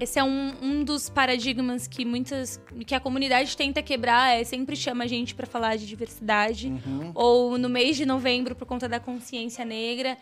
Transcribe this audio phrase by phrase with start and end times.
[0.00, 4.74] Esse é um, um dos paradigmas que muitas que a comunidade tenta quebrar, é sempre
[4.76, 7.12] chama a gente para falar de diversidade Uhum.
[7.14, 10.16] ou no mês de novembro por conta da consciência negra.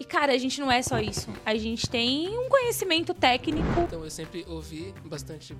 [0.00, 1.28] E cara, a gente não é só isso.
[1.44, 3.80] A gente tem um conhecimento técnico.
[3.86, 5.56] Então eu sempre ouvi bastante.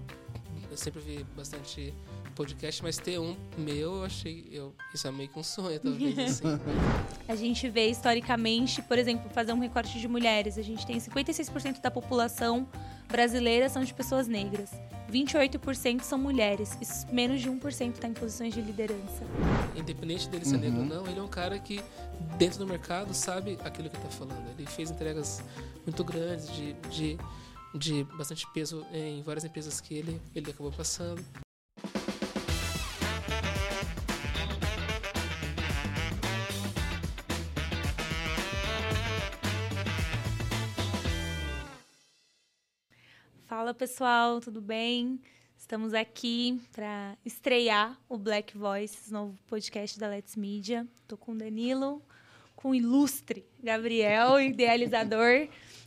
[0.70, 1.94] Eu sempre ouvi bastante
[2.32, 4.48] podcast, mas ter um meu, eu achei.
[4.50, 6.44] Eu, isso é meio que um sonho, talvez, assim.
[7.28, 10.58] A gente vê historicamente, por exemplo, fazer um recorte de mulheres.
[10.58, 12.68] A gente tem 56% da população
[13.08, 14.71] brasileira são de pessoas negras.
[15.12, 16.76] 28% são mulheres.
[16.80, 19.24] E menos de 1% está em posições de liderança.
[19.76, 21.80] Independente dele ser negro ou não, ele é um cara que,
[22.38, 24.43] dentro do mercado, sabe aquilo que tá falando.
[24.58, 25.44] Ele fez entregas
[25.85, 27.18] muito grandes, de, de,
[27.74, 31.22] de bastante peso em várias empresas que ele, ele acabou passando.
[43.62, 45.20] Fala pessoal, tudo bem?
[45.56, 50.84] Estamos aqui para estrear o Black Voices, novo podcast da Let's Media.
[51.06, 52.02] Tô com o Danilo,
[52.56, 55.46] com o ilustre Gabriel, idealizador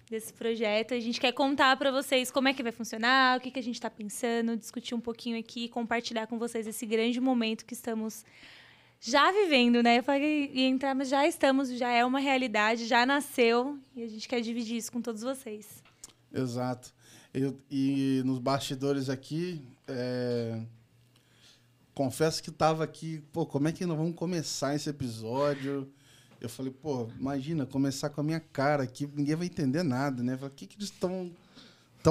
[0.09, 0.93] desse projeto.
[0.93, 3.61] A gente quer contar para vocês como é que vai funcionar, o que, que a
[3.61, 8.23] gente está pensando, discutir um pouquinho aqui, compartilhar com vocês esse grande momento que estamos
[9.01, 9.99] já vivendo, né?
[9.99, 14.29] Eu falei entrar, mas já estamos, já é uma realidade, já nasceu e a gente
[14.29, 15.83] quer dividir isso com todos vocês.
[16.33, 16.95] Exato.
[17.37, 20.61] Eu- e nos bastidores aqui, é,
[21.93, 25.91] confesso que tava aqui, pô, como é que nós vamos começar esse episódio?
[26.39, 30.39] Eu falei, pô, imagina começar com a minha cara aqui, ninguém vai entender nada, né?
[30.41, 31.31] O que, que eles estão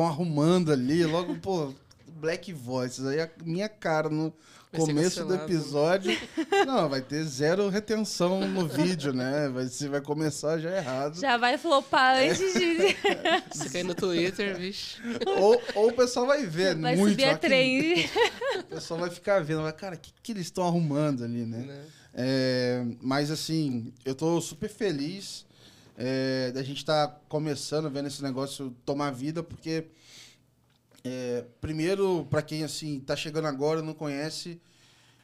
[0.07, 1.05] arrumando ali?
[1.07, 1.73] Logo, pô,
[2.15, 4.33] Black Voices, aí a minha cara no
[4.73, 6.17] Vai começo do episódio.
[6.67, 9.49] Não, vai ter zero retenção no vídeo, né?
[9.49, 11.21] Vai, se vai começar já errado.
[11.21, 12.97] Já vai flopar antes de.
[13.55, 14.97] Você cair no Twitter, vixe.
[15.39, 17.11] Ou, ou o pessoal vai ver Vai muito.
[17.11, 18.11] subir a ó, que- trend.
[18.59, 21.59] O pessoal vai ficar vendo, vai, cara, o que, que eles estão arrumando ali, né?
[21.59, 21.85] né?
[22.13, 25.45] É, mas assim, eu tô super feliz
[25.97, 29.85] é, da gente estar começando, vendo esse negócio tomar vida, porque
[31.05, 34.59] é, primeiro, para quem assim tá chegando agora não conhece,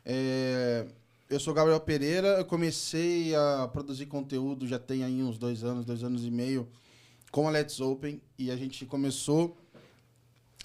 [0.05, 0.87] é,
[1.29, 5.87] eu sou Gabriel Pereira, eu comecei a produzir conteúdo já tem aí uns dois anos,
[5.87, 6.69] dois anos e meio
[7.31, 9.57] com a Let's Open e a gente começou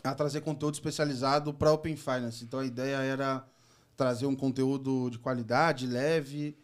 [0.03, 2.43] a trazer conteúdo especializado para Open Finance.
[2.43, 3.47] Então a ideia era
[3.95, 6.57] trazer um conteúdo de qualidade, leve,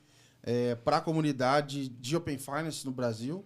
[0.84, 3.46] para a comunidade de Open Finance no Brasil.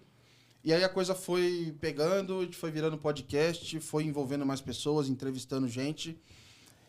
[0.65, 6.17] E aí a coisa foi pegando, foi virando podcast, foi envolvendo mais pessoas, entrevistando gente.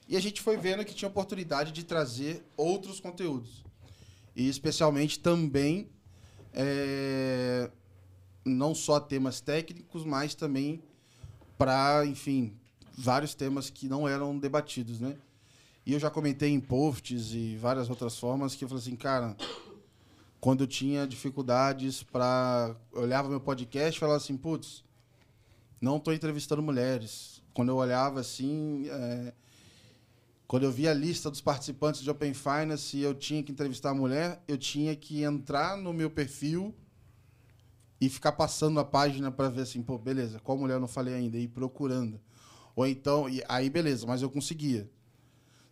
[0.09, 3.63] E a gente foi vendo que tinha oportunidade de trazer outros conteúdos.
[4.35, 5.91] E especialmente também,
[6.55, 7.71] é,
[8.47, 10.83] não só temas técnicos, mas também
[11.59, 12.57] para, enfim,
[12.97, 15.19] vários temas que não eram debatidos, né?
[15.85, 19.37] E eu já comentei em posts e várias outras formas que eu falei assim, cara,
[20.47, 24.85] quando eu tinha dificuldades para olhava meu podcast e falava assim, putz,
[25.81, 27.43] não estou entrevistando mulheres.
[27.53, 29.35] Quando eu olhava assim, é,
[30.47, 33.91] quando eu via a lista dos participantes de Open Finance e eu tinha que entrevistar
[33.91, 36.73] a mulher, eu tinha que entrar no meu perfil
[38.01, 41.15] e ficar passando a página para ver assim, pô, beleza, qual mulher eu não falei
[41.15, 41.37] ainda?
[41.37, 42.21] E ir procurando.
[42.77, 44.89] Ou então, e aí beleza, mas eu conseguia.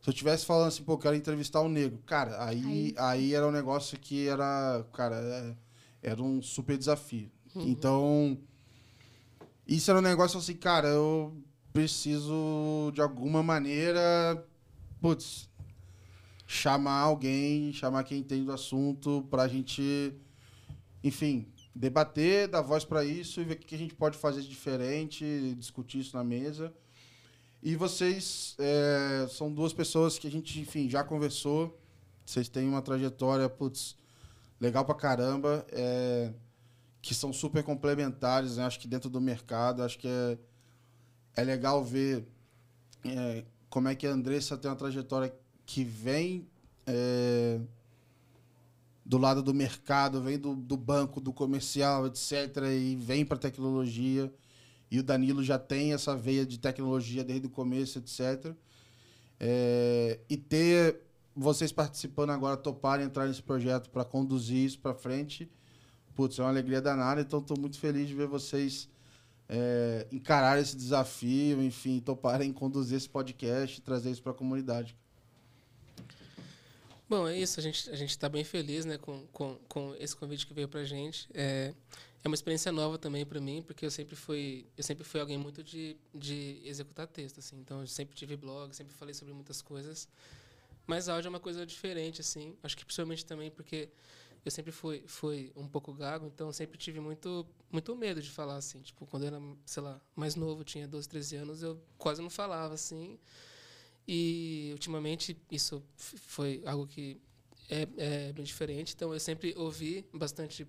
[0.05, 3.51] Se eu tivesse falando assim, pô, quero entrevistar um negro, cara, aí, aí, era um
[3.51, 5.57] negócio que era, cara, é-
[6.11, 7.31] era um super desafio.
[7.57, 8.37] Então,
[9.67, 11.35] isso era um negócio assim, cara, eu
[11.73, 14.47] preciso de alguma maneira,
[15.01, 15.49] putz,
[16.47, 20.13] chamar alguém, chamar quem entende do assunto pra gente,
[21.03, 24.51] enfim, debater, dar voz pra isso e ver o que a gente pode fazer de
[24.51, 26.75] diferente, discutir isso na mesa.
[27.65, 31.81] E vocês é, são duas pessoas que a gente, enfim, já conversou.
[32.25, 33.97] Vocês têm uma trajetória, putz,
[34.61, 35.67] legal pra caramba.
[35.73, 36.31] é,
[37.05, 38.65] que são super complementares, né?
[38.65, 40.39] Acho que dentro do mercado, acho que é,
[41.37, 42.27] é legal ver
[43.05, 45.35] é, como é que a Andressa tem uma trajetória
[45.67, 46.49] que vem
[46.87, 47.61] é,
[49.05, 54.33] do lado do mercado, vem do, do banco, do comercial, etc., e vem para tecnologia.
[54.95, 58.55] E o Danilo já tem essa veia de tecnologia desde o começo, etc.
[59.41, 61.01] É, e ter
[61.35, 65.51] vocês participando agora, toparem entrar nesse projeto para conduzir isso para frente,
[66.15, 67.21] putz, é uma alegria danada.
[67.21, 68.89] Então, estou muito feliz de ver vocês
[69.49, 74.97] é, encarar esse desafio, enfim, toparem conduzir esse podcast trazer isso para a comunidade.
[77.09, 77.59] Bom, é isso.
[77.59, 80.85] A gente a está bem feliz, né, com, com, com esse convite que veio para
[80.85, 81.29] gente.
[81.35, 81.75] É,
[82.25, 85.37] é uma experiência nova também para mim, porque eu sempre fui, eu sempre fui alguém
[85.37, 87.59] muito de, de executar texto, assim.
[87.59, 90.09] Então, eu sempre tive blog, sempre falei sobre muitas coisas.
[90.87, 92.57] Mas áudio é uma coisa diferente, assim.
[92.63, 93.91] Acho que principalmente também porque
[94.43, 98.57] eu sempre fui, fui um pouco gago, então sempre tive muito, muito medo de falar,
[98.57, 98.81] assim.
[98.81, 102.31] Tipo, quando eu era, sei lá, mais novo, tinha 12, 13 anos, eu quase não
[102.31, 103.19] falava, assim.
[104.09, 107.21] E, ultimamente, isso foi algo que
[107.69, 108.95] é, é bem diferente.
[108.95, 110.67] Então, eu sempre ouvi bastante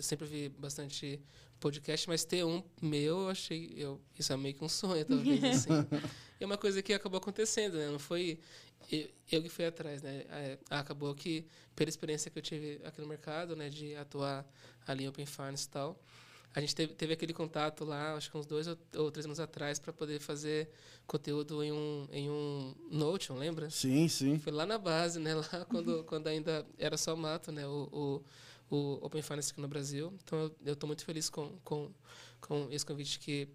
[0.00, 1.20] sempre vi bastante
[1.58, 3.72] podcast, mas ter um meu, eu achei.
[3.76, 5.42] Eu, isso é meio que um sonho, talvez.
[5.44, 5.70] assim.
[6.38, 7.88] é uma coisa que acabou acontecendo, né?
[7.88, 8.38] Não foi
[8.90, 10.24] eu, eu que fui atrás, né?
[10.28, 11.46] É, acabou que,
[11.76, 14.44] pela experiência que eu tive aqui no mercado, né, de atuar
[14.86, 16.00] ali em Open Finance e tal,
[16.52, 19.38] a gente teve, teve aquele contato lá, acho que uns dois ou, ou três anos
[19.38, 20.68] atrás, para poder fazer
[21.06, 23.70] conteúdo em um, em um Notion, lembra?
[23.70, 24.38] Sim, sim.
[24.38, 25.34] Foi lá na base, né?
[25.52, 27.66] Lá quando, quando ainda era só mato, né?
[27.66, 28.24] O, o,
[28.70, 30.12] o Open Finance aqui no Brasil.
[30.22, 31.90] Então eu estou muito feliz com, com,
[32.40, 33.48] com esse convite que,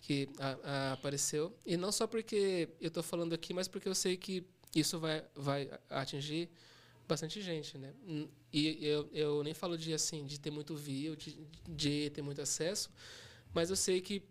[0.00, 1.54] que a, a apareceu.
[1.66, 5.24] E não só porque eu estou falando aqui, mas porque eu sei que isso vai,
[5.34, 6.48] vai atingir
[7.06, 7.92] bastante gente, né?
[8.52, 11.36] E eu, eu nem falo de assim de ter muito view, de,
[11.68, 12.90] de ter muito acesso,
[13.52, 14.22] mas eu sei que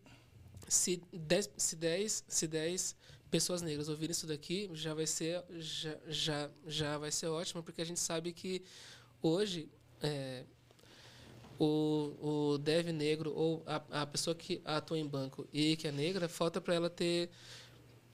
[0.68, 2.96] se 10 se dez, se dez
[3.30, 7.82] pessoas negras ouvirem isso daqui, já vai ser já, já, já vai ser ótimo, porque
[7.82, 8.64] a gente sabe que
[9.22, 9.70] hoje
[10.02, 10.44] é,
[11.60, 15.92] o, o dev negro ou a, a pessoa que atua em banco e que é
[15.92, 17.30] negra, falta para ela ter,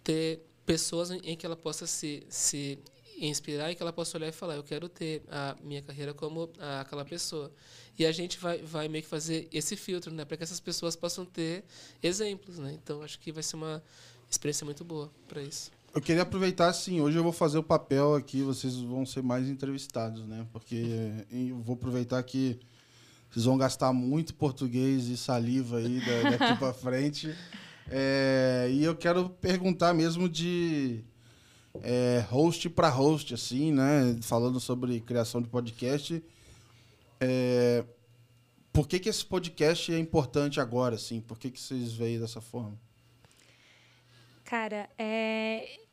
[0.03, 2.77] ter pessoas em que ela possa se, se
[3.17, 6.49] inspirar e que ela possa olhar e falar, eu quero ter a minha carreira como
[6.79, 7.51] aquela pessoa.
[7.97, 10.95] E a gente vai, vai meio que fazer esse filtro, né, para que essas pessoas
[10.95, 11.63] possam ter
[12.03, 12.73] exemplos, né?
[12.73, 13.83] Então acho que vai ser uma
[14.29, 15.71] experiência muito boa para isso.
[15.97, 19.49] Eu queria aproveitar, assim, hoje eu vou fazer o papel aqui, vocês vão ser mais
[19.49, 20.45] entrevistados, né?
[20.53, 20.85] Porque
[21.31, 22.59] eu vou aproveitar que
[23.27, 25.99] vocês vão gastar muito português e saliva aí
[26.29, 27.35] daqui para frente.
[27.89, 31.03] É, e eu quero perguntar mesmo de
[31.81, 34.19] é, host para host, assim, né?
[34.21, 36.23] Falando sobre criação de podcast.
[37.19, 37.83] É,
[38.71, 41.19] por que, que esse podcast é importante agora, assim?
[41.19, 42.77] Por que, que vocês veem dessa forma?
[44.43, 45.86] Cara, é...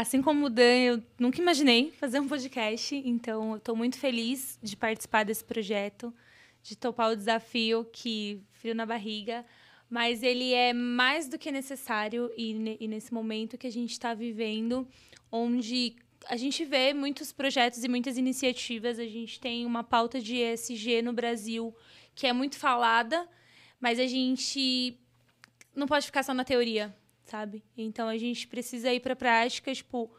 [0.00, 4.56] assim como o Dan, eu nunca imaginei fazer um podcast, então eu estou muito feliz
[4.62, 6.14] de participar desse projeto,
[6.62, 9.44] de topar o desafio que frio na barriga,
[9.90, 14.14] mas ele é mais do que necessário e, e nesse momento que a gente está
[14.14, 14.86] vivendo,
[15.32, 15.96] onde
[16.28, 21.02] a gente vê muitos projetos e muitas iniciativas, a gente tem uma pauta de ESG
[21.02, 21.74] no Brasil
[22.14, 23.28] que é muito falada,
[23.80, 24.96] mas a gente
[25.74, 26.94] não pode ficar só na teoria
[27.28, 27.62] sabe?
[27.76, 30.10] Então a gente precisa ir para a prática, tipo,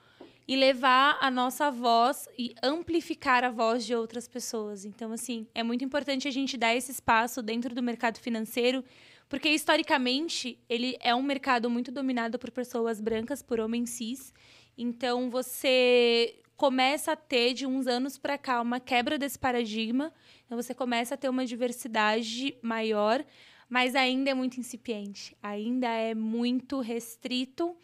[0.48, 4.84] e levar a nossa voz e amplificar a voz de outras pessoas.
[4.84, 8.84] Então, assim, é muito importante a gente dar esse espaço dentro do mercado financeiro,
[9.30, 14.34] porque historicamente ele é um mercado muito dominado por pessoas brancas, por homens cis.
[14.76, 20.12] Então, você começa a ter de uns anos para cá uma quebra desse paradigma.
[20.48, 23.24] Então, você começa a ter uma diversidade maior,
[23.70, 27.78] mas ainda é muito incipiente, ainda é muito restrito.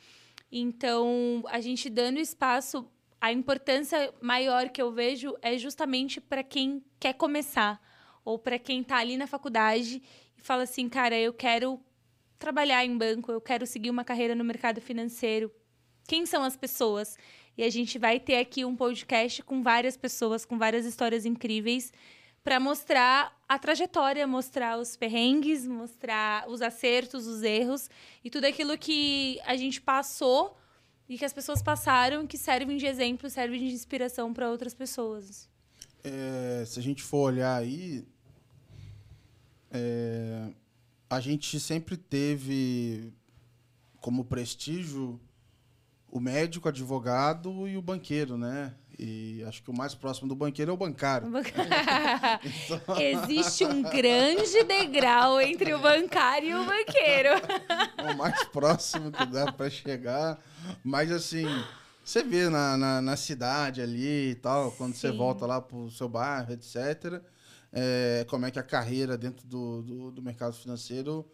[0.52, 2.90] Então, a gente dando espaço,
[3.22, 7.80] a importância maior que eu vejo é justamente para quem quer começar
[8.24, 10.02] ou para quem está ali na faculdade
[10.36, 11.80] e fala assim, cara, eu quero
[12.40, 15.52] trabalhar em banco, eu quero seguir uma carreira no mercado financeiro.
[16.08, 17.18] Quem são as pessoas?
[17.58, 21.92] E a gente vai ter aqui um podcast com várias pessoas, com várias histórias incríveis
[22.46, 27.90] para mostrar a trajetória, mostrar os perrengues, mostrar os acertos, os erros
[28.24, 30.56] e tudo aquilo que a gente passou
[31.10, 35.50] e que as pessoas passaram que servem de exemplo, servem de inspiração para outras pessoas.
[36.04, 38.06] É, se a gente for olhar aí,
[39.72, 40.50] é,
[41.10, 43.12] a gente sempre teve
[44.00, 45.20] como prestígio
[46.12, 48.76] o médico, o advogado e o banqueiro, né?
[48.98, 51.28] E acho que o mais próximo do banqueiro é o bancário.
[52.44, 53.02] então...
[53.02, 57.30] Existe um grande degrau entre o bancário e o banqueiro.
[58.14, 60.40] o mais próximo que dá para chegar.
[60.84, 61.46] Mas assim,
[62.04, 65.00] você vê na, na, na, cidade ali e tal, quando Sim.
[65.00, 67.22] você volta lá pro seu bairro, etc.,
[67.74, 71.30] é, como é que a carreira dentro do, do, do mercado financeiro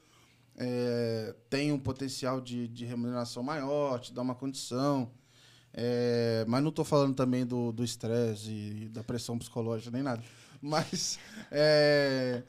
[0.57, 5.11] é, tem um potencial de, de remuneração maior, te dá uma condição.
[5.73, 10.23] É, mas não estou falando também do estresse e da pressão psicológica, nem nada.
[10.61, 11.17] Mas
[11.49, 12.43] é,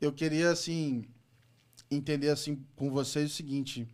[0.00, 1.04] eu queria, assim,
[1.90, 3.86] entender assim com vocês o seguinte.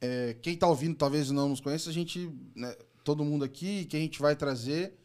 [0.00, 2.74] É, quem está ouvindo talvez não nos conheça, a gente, né,
[3.04, 4.98] todo mundo aqui, que a gente vai trazer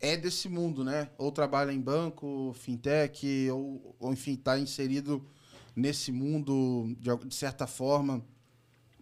[0.00, 1.10] é desse mundo, né?
[1.16, 5.24] Ou trabalha em banco, fintech, ou, ou enfim, está inserido
[5.74, 8.24] nesse mundo de, de, certa forma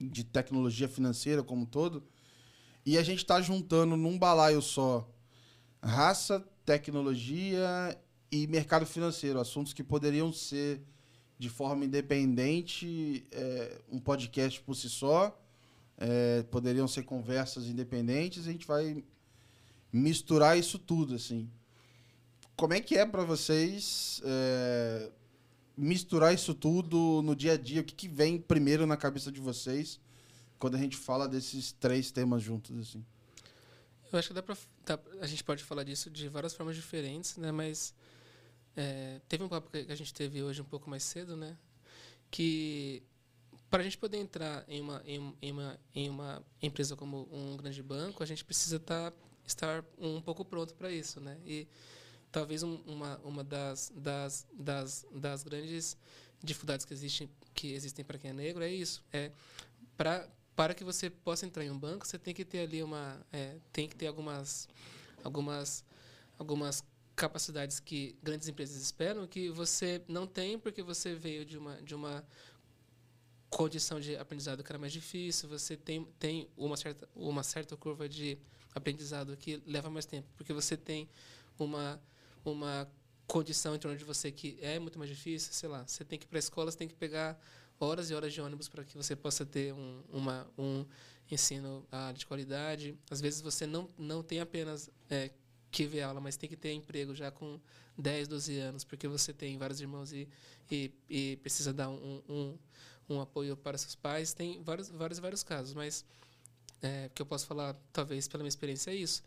[0.00, 2.02] de tecnologia financeira como um todo.
[2.84, 5.08] E a gente está juntando num balaio só
[5.82, 7.98] raça, tecnologia
[8.30, 10.80] e mercado financeiro, assuntos que poderiam ser
[11.38, 15.36] de forma independente é, um podcast por si só,
[15.98, 18.46] é, poderiam ser conversas independentes.
[18.46, 19.02] A gente vai
[19.92, 21.50] misturar isso tudo, assim.
[22.54, 25.10] Como é que é para vocês é,
[25.76, 27.80] misturar isso tudo no dia a dia?
[27.80, 29.98] O que, que vem primeiro na cabeça de vocês
[30.62, 33.04] quando a gente fala desses três temas juntos, assim?
[34.12, 34.44] Eu acho que dá
[34.86, 37.50] dá, a gente pode falar disso de várias formas diferentes, né?
[37.50, 37.92] Mas
[38.76, 41.58] é, teve um papo que a gente teve hoje um pouco mais cedo, né?
[42.30, 43.02] Que
[43.68, 47.56] para a gente poder entrar em uma, em, em, uma, em uma empresa como um
[47.56, 49.12] grande banco, a gente precisa tá,
[49.44, 51.40] estar um pouco pronto para isso, né?
[51.44, 51.66] E
[52.30, 55.96] talvez um, uma, uma das, das, das, das grandes
[56.40, 59.32] dificuldades que existem que existem para quem é negro é isso, é
[59.96, 60.28] para
[60.62, 63.56] para que você possa entrar em um banco, você tem que ter ali uma, é,
[63.72, 64.68] tem que ter algumas,
[65.24, 65.84] algumas,
[66.38, 66.84] algumas
[67.16, 71.96] capacidades que grandes empresas esperam que você não tem porque você veio de uma, de
[71.96, 72.24] uma
[73.50, 78.08] condição de aprendizado que era mais difícil, você tem, tem uma, certa, uma certa curva
[78.08, 78.38] de
[78.72, 81.08] aprendizado que leva mais tempo, porque você tem
[81.58, 82.00] uma,
[82.44, 82.88] uma
[83.26, 86.24] condição em torno de você que é muito mais difícil, sei lá, você tem que
[86.24, 87.36] ir para a escola, você tem que pegar
[87.78, 90.84] horas e horas de ônibus para que você possa ter um, uma, um
[91.30, 92.96] ensino ah, de qualidade.
[93.10, 95.30] Às vezes você não, não tem apenas é,
[95.70, 97.58] que ver aula, mas tem que ter emprego já com
[97.96, 100.28] 10, 12 anos, porque você tem vários irmãos e,
[100.70, 102.58] e, e precisa dar um, um,
[103.08, 104.32] um, apoio para seus pais.
[104.34, 106.04] Tem vários, vários, vários casos, mas
[106.82, 109.22] é, que eu posso falar, talvez pela minha experiência, é isso.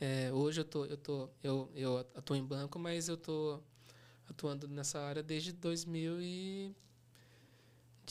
[0.00, 3.62] É, hoje eu, tô, eu, tô, eu, eu atuo em banco, mas eu estou
[4.28, 6.76] atuando nessa área desde 2000 e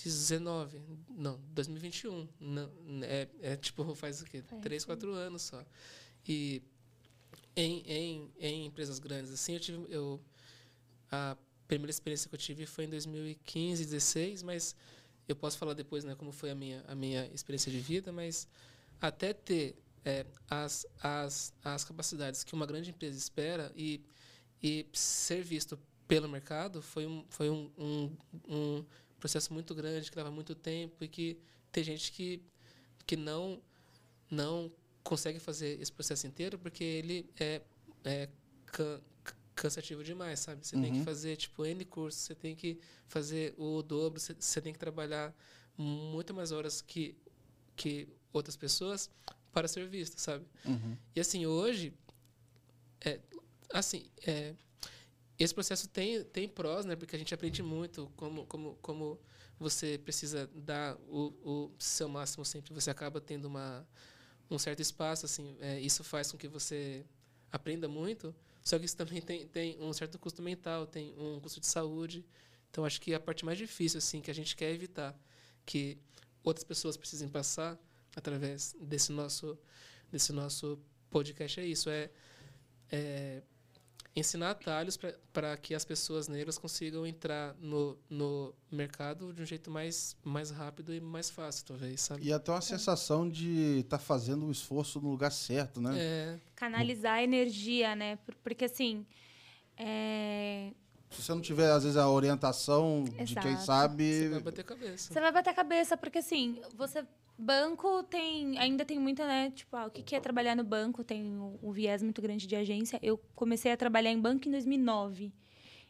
[0.04, 2.28] 19, não, 2021.
[2.40, 2.72] Não,
[3.04, 4.42] é, é tipo, faz o quê?
[4.42, 5.64] Faz, 3, 4 anos só.
[6.28, 6.62] E
[7.56, 9.86] em, em, em empresas grandes, assim, eu tive.
[9.90, 10.22] Eu,
[11.12, 11.38] a
[11.68, 14.76] primeira experiência que eu tive foi em 2015, 16, mas
[15.28, 18.48] eu posso falar depois né, como foi a minha, a minha experiência de vida, mas
[19.02, 19.76] até ter
[20.06, 24.02] é, as, as, as capacidades que uma grande empresa espera e,
[24.64, 25.78] e ser visto
[26.08, 28.86] pelo mercado foi um, foi um, um, um
[29.20, 31.40] processo muito grande, que leva muito tempo e que
[31.72, 32.42] tem gente que,
[33.06, 33.62] que não,
[34.30, 34.72] não
[35.04, 37.62] consegue fazer esse processo inteiro porque ele é,
[38.04, 38.30] é
[38.66, 39.02] can,
[39.56, 40.66] cansativo demais, sabe?
[40.66, 40.82] Você uhum.
[40.84, 41.06] tem que uhum.
[41.06, 45.36] fazer, tipo, N cursos, você tem que fazer o dobro, você, você tem que trabalhar
[45.78, 47.16] muito mais horas que,
[47.76, 49.10] que outras pessoas
[49.52, 50.46] para ser visto, sabe?
[50.66, 50.96] Uhum.
[51.16, 51.94] E assim, hoje,
[53.02, 53.20] é,
[53.74, 54.54] assim, é,
[55.44, 56.96] esse processo tem, tem prós, né?
[56.96, 59.20] Porque a gente aprende muito como, como, como
[59.60, 62.74] você precisa dar o, o seu máximo sempre.
[62.74, 63.88] Você acaba tendo uma,
[64.50, 65.56] um certo espaço, assim.
[65.60, 67.06] É, isso faz com que você
[67.52, 68.36] aprenda muito.
[68.64, 72.26] Só que isso também tem, tem um certo custo mental, tem um custo de saúde.
[72.70, 75.18] Então, acho que a parte mais difícil, assim, que a gente quer evitar
[75.66, 75.98] que
[76.44, 77.80] outras pessoas precisem passar
[78.16, 79.58] através desse nosso,
[80.12, 80.80] desse nosso
[81.10, 81.90] podcast é isso.
[81.90, 82.10] É,
[82.92, 83.44] é
[84.20, 84.98] ensinar atalhos
[85.32, 90.50] para que as pessoas negras consigam entrar no, no mercado de um jeito mais, mais
[90.50, 92.24] rápido e mais fácil, talvez, sabe?
[92.24, 92.62] E até uma é.
[92.62, 95.96] sensação de estar tá fazendo o esforço no lugar certo, né?
[95.98, 96.40] É.
[96.56, 98.18] Canalizar a energia, né?
[98.44, 99.06] Porque, assim,
[99.78, 100.72] é...
[101.12, 103.26] Se você não tiver, às vezes, a orientação Exato.
[103.26, 104.24] de quem sabe...
[104.24, 105.14] Você vai bater cabeça.
[105.14, 107.06] Você vai bater cabeça, porque, assim, você
[107.38, 109.52] Banco tem, ainda tem muita, né?
[109.52, 111.04] Tipo, ah, o que, que é trabalhar no banco?
[111.04, 113.00] Tem um, viés muito grande de agência.
[113.04, 115.32] Eu comecei a trabalhar em banco em 2009.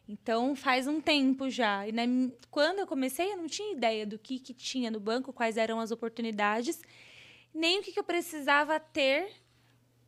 [0.06, 1.88] Então, faz um tempo já.
[1.88, 2.04] E né,
[2.50, 5.80] quando eu comecei, eu não tinha ideia do que, que tinha no banco, quais eram
[5.80, 6.82] as oportunidades,
[7.54, 9.30] nem o que, que eu precisava ter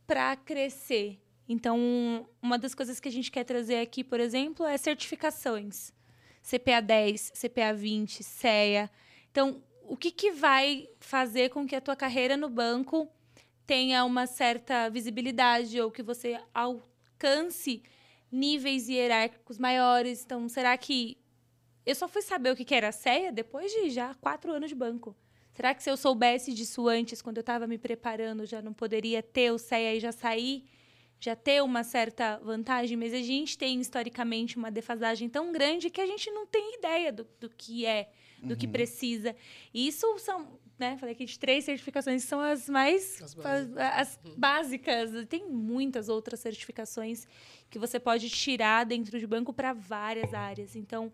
[0.05, 1.19] para crescer.
[1.49, 5.91] Então, uma das coisas que a gente quer trazer aqui, por exemplo, é certificações.
[6.43, 8.89] CPA 10, CPA 20, CEA.
[9.31, 13.09] Então, o que, que vai fazer com que a tua carreira no banco
[13.67, 17.83] tenha uma certa visibilidade ou que você alcance
[18.31, 20.23] níveis hierárquicos maiores.
[20.23, 21.17] Então, será que
[21.85, 24.75] eu só fui saber o que era a CEA depois de já quatro anos de
[24.75, 25.13] banco?
[25.51, 29.21] Será que se eu soubesse disso antes, quando eu estava me preparando, já não poderia
[29.21, 30.63] ter o CEA e já sair,
[31.19, 32.95] já ter uma certa vantagem?
[32.95, 37.11] Mas a gente tem historicamente uma defasagem tão grande que a gente não tem ideia
[37.11, 38.09] do, do que é
[38.41, 39.35] do que precisa.
[39.73, 40.97] E isso são, né?
[40.97, 43.77] Falei aqui de três certificações que são as mais As as, básicas.
[43.77, 45.25] as básicas.
[45.27, 47.27] Tem muitas outras certificações
[47.69, 50.75] que você pode tirar dentro de banco para várias áreas.
[50.75, 51.11] Então,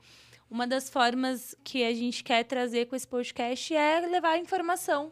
[0.49, 5.11] uma das formas que a gente quer trazer com esse podcast é levar informação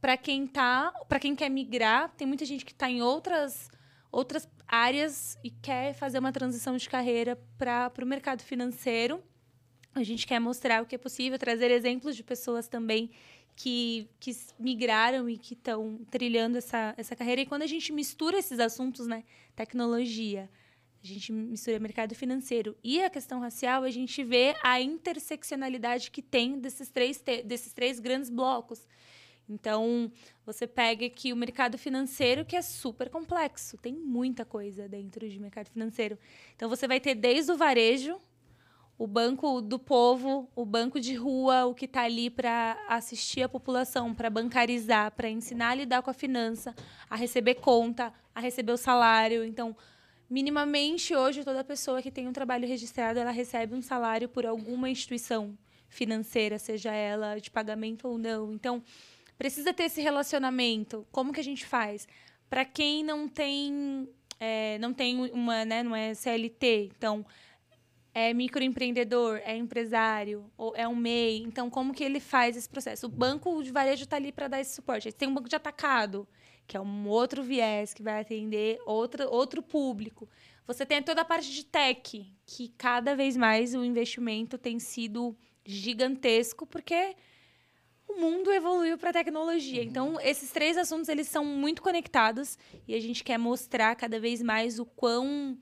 [0.00, 2.10] para quem tá, para quem quer migrar.
[2.16, 3.70] Tem muita gente que está em outras
[4.12, 9.22] outras áreas e quer fazer uma transição de carreira para o mercado financeiro.
[9.94, 13.10] A gente quer mostrar o que é possível, trazer exemplos de pessoas também
[13.56, 17.42] que, que migraram e que estão trilhando essa, essa carreira.
[17.42, 20.48] E quando a gente mistura esses assuntos, né, tecnologia,
[21.02, 26.22] a gente mistura mercado financeiro e a questão racial, a gente vê a interseccionalidade que
[26.22, 28.86] tem desses três, desses três grandes blocos.
[29.48, 30.12] Então,
[30.46, 35.40] você pega aqui o mercado financeiro, que é super complexo, tem muita coisa dentro de
[35.40, 36.16] mercado financeiro.
[36.54, 38.16] Então, você vai ter desde o varejo,
[39.00, 43.48] o banco do povo, o banco de rua, o que está ali para assistir a
[43.48, 46.74] população, para bancarizar, para ensinar a lidar com a finança,
[47.08, 49.42] a receber conta, a receber o salário.
[49.42, 49.74] Então,
[50.28, 54.90] minimamente, hoje, toda pessoa que tem um trabalho registrado, ela recebe um salário por alguma
[54.90, 55.56] instituição
[55.88, 58.52] financeira, seja ela de pagamento ou não.
[58.52, 58.82] Então,
[59.38, 61.06] precisa ter esse relacionamento.
[61.10, 62.06] Como que a gente faz?
[62.50, 64.06] Para quem não tem,
[64.38, 67.24] é, não tem uma, né, não é CLT, então
[68.12, 71.42] é microempreendedor, é empresário, ou é um MEI.
[71.42, 73.06] Então, como que ele faz esse processo?
[73.06, 75.12] O banco de varejo está ali para dar esse suporte.
[75.12, 76.26] Tem um banco de atacado,
[76.66, 80.28] que é um outro viés que vai atender outra, outro público.
[80.66, 85.36] Você tem toda a parte de tech, que cada vez mais o investimento tem sido
[85.64, 87.16] gigantesco, porque
[88.08, 89.82] o mundo evoluiu para a tecnologia.
[89.82, 94.42] Então, esses três assuntos eles são muito conectados e a gente quer mostrar cada vez
[94.42, 95.56] mais o quão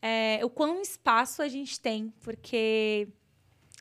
[0.00, 3.08] é, o quão espaço a gente tem, porque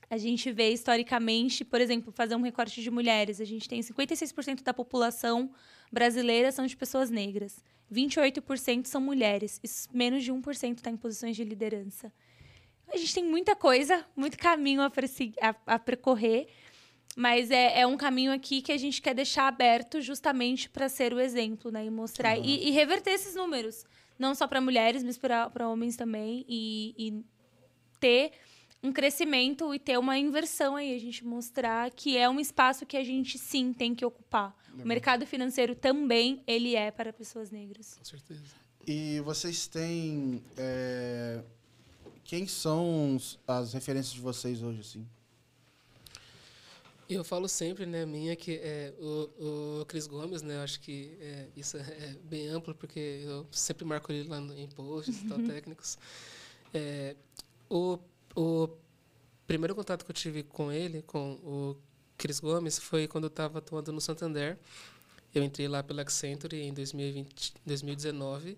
[0.09, 4.63] a gente vê historicamente, por exemplo, fazer um recorte de mulheres, a gente tem 56%
[4.63, 5.51] da população
[5.91, 11.35] brasileira são de pessoas negras, 28% são mulheres, e menos de 1% está em posições
[11.35, 12.11] de liderança.
[12.91, 14.87] A gente tem muita coisa, muito caminho a,
[15.41, 16.47] a- a percorrer,
[17.15, 21.13] mas é, é um caminho aqui que a gente quer deixar aberto justamente para ser
[21.13, 21.83] o exemplo, né?
[21.85, 23.83] E mostrar e, e reverter esses números.
[24.17, 26.45] Não só para mulheres, mas para homens também.
[26.47, 27.25] E, e
[27.99, 28.31] ter
[28.81, 30.95] um crescimento e ter uma inversão aí.
[30.95, 34.55] A gente mostrar que é um espaço que a gente sim tem que ocupar.
[34.73, 37.95] O mercado financeiro também ele é para pessoas negras.
[37.97, 38.41] Com certeza.
[38.85, 40.43] E vocês têm.
[40.55, 41.41] é,
[42.23, 45.07] Quem são as referências de vocês hoje, assim?
[47.09, 51.17] Eu falo sempre, né, minha, que é o, o Cris Gomes, né, eu acho que
[51.21, 55.27] é, isso é bem amplo, porque eu sempre marco ele lá no, em posts e
[55.27, 55.97] tal, técnicos.
[56.73, 57.15] É,
[57.69, 57.97] o,
[58.35, 58.69] o
[59.47, 61.77] primeiro contato que eu tive com ele, com o
[62.17, 64.57] Cris Gomes, foi quando eu estava atuando no Santander.
[65.33, 68.57] Eu entrei lá pela Accenture em 2020, 2019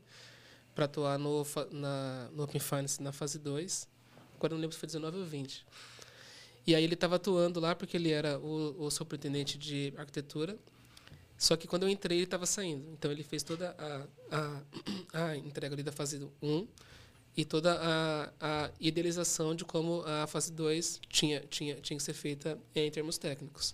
[0.74, 3.88] para atuar no, na, no Open Finance na fase 2.
[4.36, 5.66] Agora não lembro se foi 19 ou 20.
[6.70, 10.56] E aí ele estava atuando lá porque ele era o, o superintendente de arquitetura.
[11.36, 12.88] Só que quando eu entrei, ele estava saindo.
[12.94, 14.06] Então ele fez toda a,
[14.38, 14.62] a,
[15.32, 16.68] a entrega ali da fase 1
[17.36, 22.14] e toda a, a idealização de como a fase 2 tinha, tinha, tinha que ser
[22.14, 23.74] feita em termos técnicos.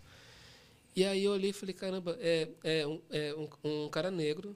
[0.95, 3.49] E aí eu olhei e falei, caramba, é, é, um, é um,
[3.85, 4.55] um cara negro,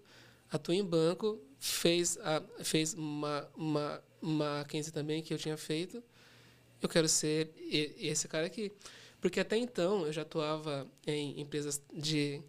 [0.50, 6.02] atua em banco, fez, a, fez uma, uma, uma Mackenzie também, que eu tinha feito.
[6.82, 7.52] Eu quero ser
[8.00, 8.72] esse cara aqui.
[9.22, 12.42] Porque até então eu já atuava em empresas de,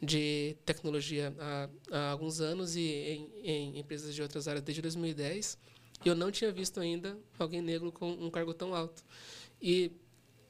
[0.00, 5.58] de tecnologia há, há alguns anos e em, em empresas de outras áreas desde 2010.
[6.04, 9.02] E eu não tinha visto ainda alguém negro com um cargo tão alto.
[9.60, 9.92] E,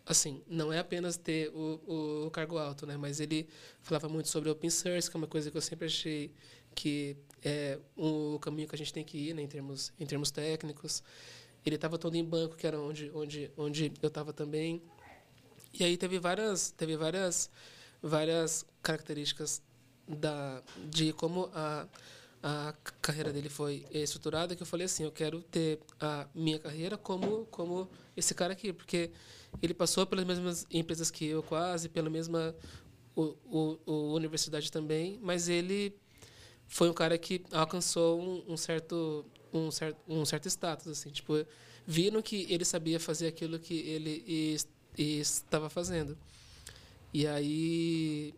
[0.07, 2.97] assim, não é apenas ter o, o cargo alto, né?
[2.97, 3.49] Mas ele
[3.81, 6.33] falava muito sobre open source, que é uma coisa que eu sempre achei
[6.75, 10.31] que é o caminho que a gente tem que ir né, em, termos, em termos
[10.31, 11.03] técnicos.
[11.65, 14.83] Ele estava todo em banco, que era onde, onde, onde eu estava também.
[15.73, 17.51] E aí teve várias, teve várias,
[18.03, 19.63] várias características
[20.09, 21.87] da, de como a,
[22.43, 26.97] a carreira dele foi estruturada que eu falei assim, eu quero ter a minha carreira
[26.97, 29.11] como, como esse cara aqui, porque
[29.63, 32.55] ele passou pelas mesmas empresas que eu quase, pela mesma
[33.15, 35.95] o, o, o universidade também, mas ele
[36.67, 41.35] foi um cara que alcançou um, um certo um certo um certo status assim tipo
[41.87, 46.17] viram que ele sabia fazer aquilo que ele es- estava fazendo
[47.13, 48.35] e aí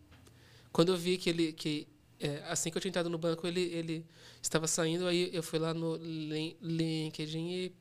[0.72, 1.87] quando eu vi que ele que
[2.20, 4.07] é, assim que eu tinha entrado no banco ele ele
[4.42, 7.72] estava saindo aí eu fui lá no Lin- LinkedIn e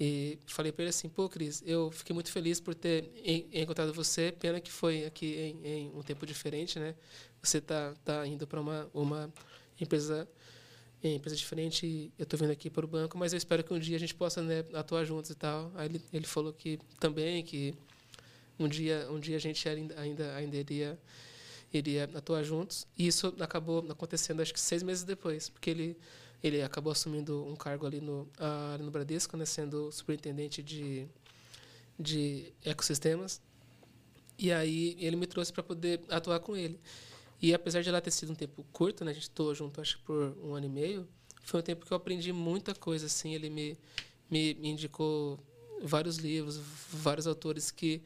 [0.00, 3.12] E falei para ele assim, pô, Cris, eu fiquei muito feliz por ter
[3.52, 4.32] encontrado você.
[4.32, 6.94] Pena que foi aqui em, em um tempo diferente, né?
[7.42, 9.32] Você tá, tá indo para uma, uma
[9.80, 10.28] empresa
[11.08, 13.96] empresa diferente eu estou vindo aqui para o banco, mas eu espero que um dia
[13.96, 15.70] a gente possa né, atuar juntos e tal.
[15.74, 17.74] Aí ele, ele falou que também que
[18.58, 20.98] um dia um dia a gente ainda ainda, ainda iria
[21.72, 22.86] iria atuar juntos.
[22.96, 25.96] E isso acabou acontecendo acho que seis meses depois, porque ele
[26.44, 28.28] ele acabou assumindo um cargo ali no,
[28.74, 31.06] ali no Bradesco, né, sendo superintendente de,
[31.98, 33.40] de ecossistemas.
[34.38, 36.78] E aí ele me trouxe para poder atuar com ele.
[37.44, 39.98] E apesar de lá ter sido um tempo curto, né, a gente estou junto acho
[39.98, 41.06] que por um ano e meio,
[41.42, 43.04] foi um tempo que eu aprendi muita coisa.
[43.04, 43.76] Assim, ele me,
[44.30, 45.38] me, me indicou
[45.82, 46.58] vários livros,
[46.90, 48.02] vários autores que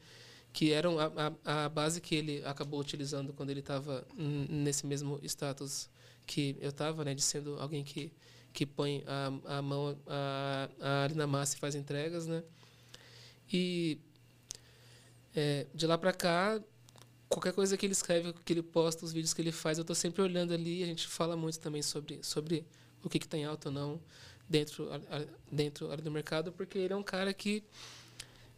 [0.53, 1.13] que eram a,
[1.45, 4.05] a, a base que ele acabou utilizando quando ele estava
[4.49, 5.89] nesse mesmo status
[6.27, 8.11] que eu estava, né, de sendo alguém que
[8.53, 12.43] que põe a, a mão a, a, ali na massa e faz entregas, né?
[13.53, 14.01] E
[15.37, 16.61] é, de lá para cá,
[17.29, 19.97] qualquer coisa que ele escreve, que ele posta, os vídeos que ele faz, eu estou
[19.97, 20.83] sempre olhando ali.
[20.83, 22.65] A gente fala muito também sobre sobre
[23.03, 24.01] o que está em alta ou não
[24.49, 24.89] dentro
[25.51, 27.63] dentro do mercado, porque ele é um cara que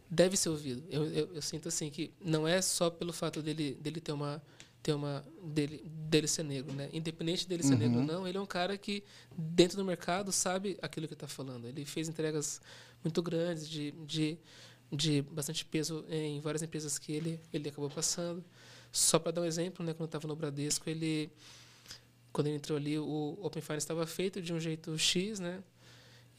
[0.09, 0.83] deve ser ouvido.
[0.89, 4.41] Eu, eu, eu sinto assim que não é só pelo fato dele dele ter uma
[4.83, 6.89] ter uma dele, dele ser negro, né?
[6.91, 7.79] Independente dele ser uhum.
[7.79, 9.03] negro ou não, ele é um cara que
[9.37, 11.67] dentro do mercado sabe aquilo que está falando.
[11.67, 12.59] Ele fez entregas
[13.03, 14.37] muito grandes de, de,
[14.91, 18.43] de bastante peso em várias empresas que ele ele acabou passando.
[18.91, 19.93] Só para dar um exemplo, né?
[19.93, 21.31] Quando estava no Bradesco, ele
[22.31, 25.61] quando ele entrou ali, o Open Finance estava feito de um jeito X, né?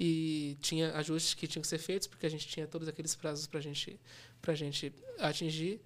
[0.00, 3.46] E tinha ajustes que tinham que ser feitos porque a gente tinha todos aqueles prazos
[3.46, 4.00] para gente
[4.40, 5.80] para gente atingir.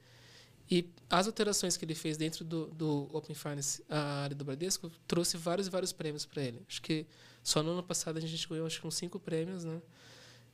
[0.70, 4.90] E as alterações que ele fez dentro do, do Open Finance, a área do Bradesco,
[5.07, 6.61] trouxe vários e vários prêmios para ele.
[6.68, 7.07] Acho que
[7.42, 9.81] só no ano passado a gente ganhou acho que uns cinco prêmios, né?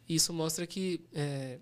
[0.08, 1.58] E isso mostra que, é,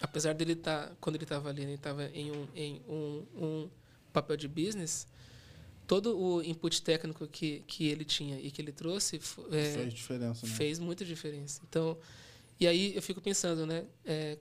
[0.00, 3.70] apesar dele estar, tá, quando ele estava ali, ele estava em, um, em um, um
[4.12, 5.06] papel de business,
[5.86, 10.46] todo o input técnico que, que ele tinha e que ele trouxe é, fez diferença,
[10.46, 10.52] né?
[10.52, 11.60] fez muita diferença.
[11.68, 11.96] Então,
[12.58, 13.84] e aí eu fico pensando, né?
[14.04, 14.38] É,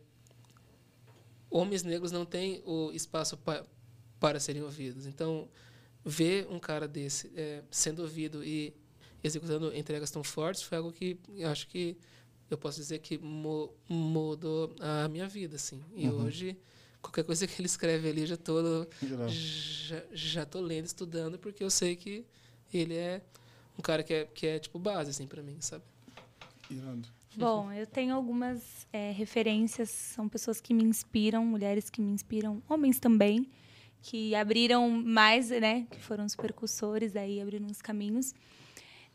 [1.50, 3.66] homens negros não têm o espaço pa,
[4.20, 5.06] para serem ouvidos.
[5.06, 5.48] Então,
[6.04, 8.74] ver um cara desse é, sendo ouvido e
[9.24, 11.98] executando entregas tão fortes foi algo que eu acho que
[12.50, 13.18] eu posso dizer que
[13.90, 15.82] mudou a minha vida, assim.
[15.96, 16.26] E uhum.
[16.26, 16.58] hoje
[17.02, 18.88] qualquer coisa que ele escreve ali já tô
[19.28, 22.26] já, já tô lendo, estudando porque eu sei que
[22.74, 23.22] ele é
[23.78, 25.84] um cara que é que é tipo base assim para mim, sabe?
[26.70, 27.08] Irando.
[27.38, 32.64] Bom, eu tenho algumas é, referências, são pessoas que me inspiram, mulheres que me inspiram,
[32.68, 33.50] homens também,
[34.02, 38.34] que abriram mais, né, que foram os percussores aí, abriram os caminhos.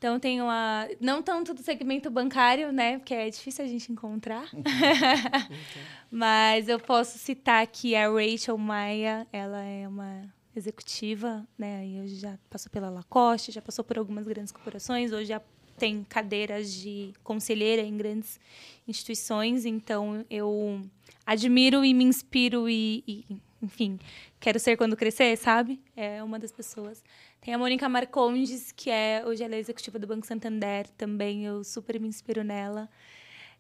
[0.01, 0.89] Então, tenho a.
[0.99, 2.97] Não tanto do segmento bancário, né?
[2.97, 4.49] Porque é difícil a gente encontrar.
[4.55, 4.63] Uhum.
[6.11, 9.27] Mas eu posso citar aqui a Rachel Maia.
[9.31, 10.23] Ela é uma
[10.57, 11.87] executiva, né?
[11.87, 15.13] E hoje já passou pela Lacoste, já passou por algumas grandes corporações.
[15.13, 15.43] Hoje já
[15.77, 18.41] tem cadeiras de conselheira em grandes
[18.89, 20.81] instituições, então eu
[21.27, 23.99] admiro e me inspiro e, e, enfim,
[24.39, 25.81] quero ser quando crescer, sabe?
[25.97, 27.03] É uma das pessoas.
[27.41, 31.63] Tem a Mônica Marcondes, que é hoje ela é executiva do Banco Santander, também eu
[31.63, 32.89] super me inspiro nela.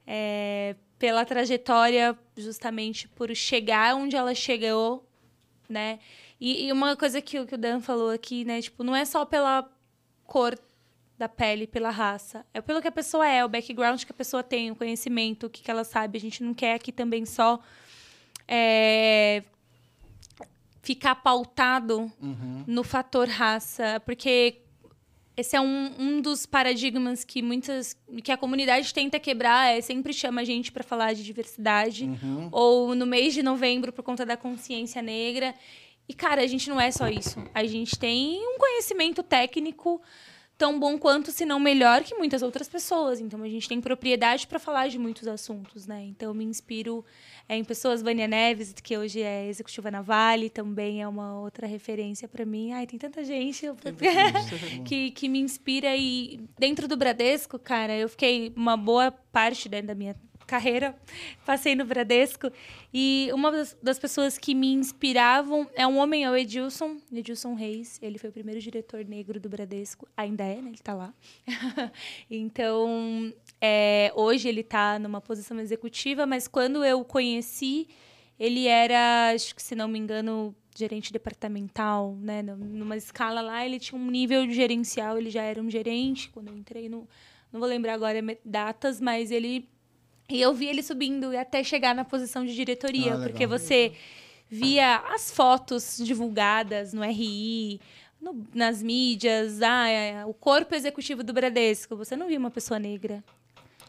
[0.06, 5.06] É, pela trajetória, justamente por chegar onde ela chegou,
[5.68, 5.98] né?
[6.40, 8.60] E, e uma coisa que, que o Dan falou aqui, né?
[8.60, 9.70] Tipo, não é só pela
[10.24, 10.58] cor
[11.18, 12.46] da pele pela raça.
[12.54, 15.50] É pelo que a pessoa é, o background que a pessoa tem, o conhecimento, o
[15.50, 16.16] que, que ela sabe.
[16.16, 17.60] A gente não quer aqui também só
[18.48, 19.44] é,
[20.82, 22.64] ficar pautado uhum.
[22.66, 24.62] no fator raça, porque
[25.36, 30.12] esse é um, um dos paradigmas que muitas que a comunidade tenta quebrar é sempre
[30.12, 32.48] chama a gente para falar de diversidade uhum.
[32.52, 35.54] ou no mês de novembro por conta da consciência negra
[36.08, 40.00] e cara a gente não é só isso a gente tem um conhecimento técnico
[40.60, 43.18] tão bom quanto, se não melhor, que muitas outras pessoas.
[43.18, 46.04] Então, a gente tem propriedade para falar de muitos assuntos, né?
[46.04, 47.02] Então, eu me inspiro
[47.48, 51.66] é, em pessoas, Vânia Neves, que hoje é executiva na Vale, também é uma outra
[51.66, 52.72] referência para mim.
[52.72, 53.64] Ai, tem tanta gente
[54.84, 55.96] que, que me inspira.
[55.96, 60.14] E dentro do Bradesco, cara, eu fiquei uma boa parte né, da minha
[60.50, 60.96] carreira,
[61.46, 62.50] passei no Bradesco.
[62.92, 67.54] E uma das, das, pessoas que me inspiravam é um homem, é o Edilson, Edilson
[67.54, 68.00] Reis.
[68.02, 70.08] Ele foi o primeiro diretor negro do Bradesco.
[70.16, 70.70] Ainda é, né?
[70.70, 71.14] Ele está lá.
[72.28, 77.86] então, é, hoje ele está numa posição executiva, mas quando eu o conheci,
[78.38, 82.42] ele era, acho que se não me engano, gerente departamental, né?
[82.42, 86.28] Numa escala lá, ele tinha um nível gerencial, ele já era um gerente.
[86.30, 87.08] Quando eu entrei no.
[87.52, 89.68] Não vou lembrar agora datas, mas ele
[90.30, 93.92] E eu vi ele subindo até chegar na posição de diretoria, Ah, porque você
[94.48, 97.80] via as fotos divulgadas no RI,
[98.20, 101.96] no- nas mídias, ah, é, o corpo executivo do Bradesco.
[101.96, 103.22] Você não via uma pessoa negra.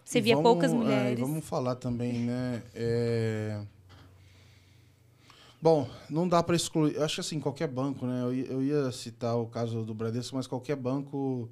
[0.04, 1.20] Você E via vamos- poucas é, mulheres.
[1.20, 2.64] vamos falar também, né?
[2.74, 3.62] é,
[5.62, 6.96] Bom, não dá para excluir.
[6.96, 8.24] Eu acho que assim, qualquer banco, né?
[8.24, 11.48] Eu eu ia citar o caso do Bradesco, mas qualquer banco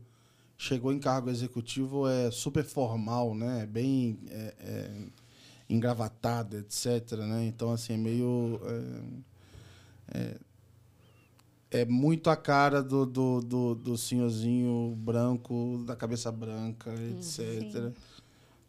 [0.60, 3.66] chegou em cargo executivo é super formal, né?
[3.66, 4.92] Bem é, é,
[5.70, 7.14] engravatado, etc.
[7.20, 7.46] Né?
[7.46, 8.60] Então, assim, é meio.
[10.14, 10.38] É, é,
[11.72, 17.24] é muito a cara do, do, do, do senhorzinho branco, da cabeça branca, etc.
[17.24, 17.94] Sim.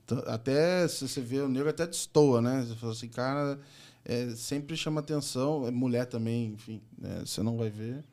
[0.05, 2.65] Então, Até se você vê o negro, até destoa, né?
[2.65, 3.59] Você fala assim, cara,
[4.05, 7.23] é, sempre chama atenção, é mulher também, enfim, né?
[7.25, 8.05] você não vai ver.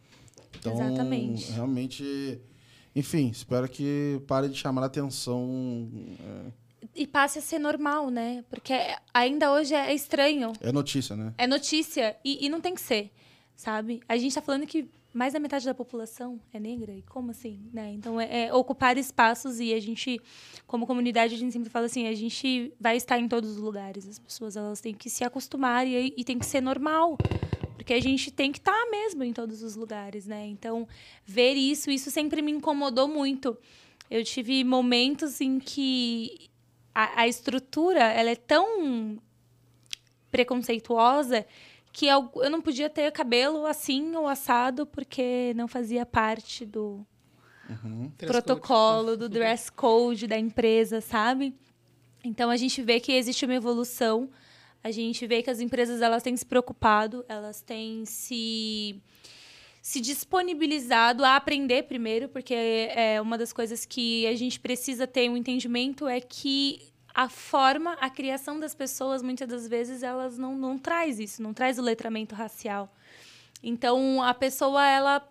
[0.57, 1.51] Então, Exatamente.
[1.51, 2.41] realmente,
[2.97, 5.88] enfim, espero que pare de chamar a atenção.
[6.95, 8.43] E passe a ser normal, né?
[8.49, 8.73] Porque
[9.13, 10.51] ainda hoje é estranho.
[10.60, 11.31] É, é notícia, né?
[11.38, 13.12] É notícia e, e não tem que ser,
[13.55, 14.01] sabe?
[14.10, 17.69] A gente tá falando que mais da metade da população é negra, e como assim,
[17.71, 17.91] né?
[17.91, 20.19] Então, é, é ocupar espaços e a gente,
[20.65, 24.07] como comunidade, a gente sempre fala assim, a gente vai estar em todos os lugares.
[24.07, 27.15] As pessoas, elas têm que se acostumar e, e tem que ser normal.
[27.77, 30.45] Porque a gente tem que estar mesmo em todos os lugares, né?
[30.47, 30.87] Então,
[31.25, 33.57] ver isso, isso sempre me incomodou muito.
[34.09, 36.49] Eu tive momentos em que
[36.93, 39.17] a, a estrutura, ela é tão
[40.31, 41.45] preconceituosa
[41.93, 47.05] que eu, eu não podia ter cabelo assim ou assado porque não fazia parte do
[47.69, 48.11] Uhum.
[48.17, 48.25] Code.
[48.25, 51.53] protocolo, do dress code da empresa, sabe?
[52.23, 54.29] Então a gente vê que existe uma evolução,
[54.88, 59.02] a gente vê que as empresas elas têm se preocupado, elas têm se
[59.82, 65.30] se disponibilizado a aprender primeiro, porque é uma das coisas que a gente precisa ter
[65.30, 70.58] um entendimento é que a forma, a criação das pessoas, muitas das vezes, elas não,
[70.58, 72.93] não traz isso, não traz o letramento racial.
[73.63, 75.26] Então, a pessoa, ela...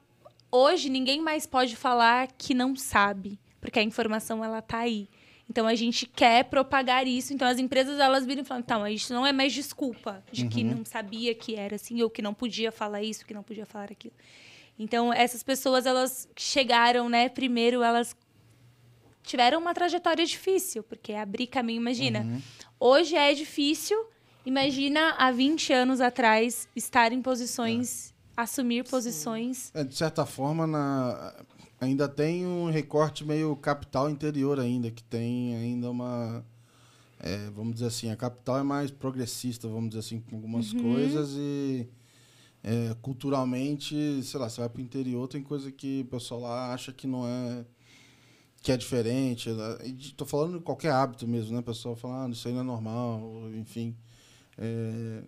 [0.50, 5.06] Hoje, ninguém mais pode falar que não sabe, porque a informação, ela tá aí.
[5.48, 7.32] Então, a gente quer propagar isso.
[7.32, 10.64] Então, as empresas, elas viram e falam, então, isso não é mais desculpa de que
[10.64, 13.90] não sabia que era assim, ou que não podia falar isso, que não podia falar
[13.92, 14.14] aquilo.
[14.78, 17.28] Então, essas pessoas, elas chegaram, né?
[17.28, 18.14] Primeiro, elas
[19.22, 22.42] tiveram uma trajetória difícil, porque abrir caminho, imagina.
[22.78, 23.96] Hoje é difícil,
[24.44, 29.72] imagina há 20 anos atrás estar em posições, assumir posições.
[29.74, 31.34] É, de certa forma, na,
[31.80, 36.44] ainda tem um recorte meio capital interior ainda, que tem ainda uma...
[37.18, 41.30] é, vamos dizer assim, a capital é mais progressista, vamos dizer assim, com algumas coisas
[41.36, 41.88] e
[42.62, 46.74] é, culturalmente, sei lá, você vai para o interior, tem coisa que o pessoal lá
[46.74, 47.64] acha que não é
[48.66, 49.48] que é diferente.
[49.50, 49.78] né?
[49.84, 51.60] E Tô falando de qualquer hábito mesmo, né?
[51.60, 53.22] O pessoal fala, ah, isso aí não é normal,
[53.54, 53.96] enfim.
[54.58, 55.22] É,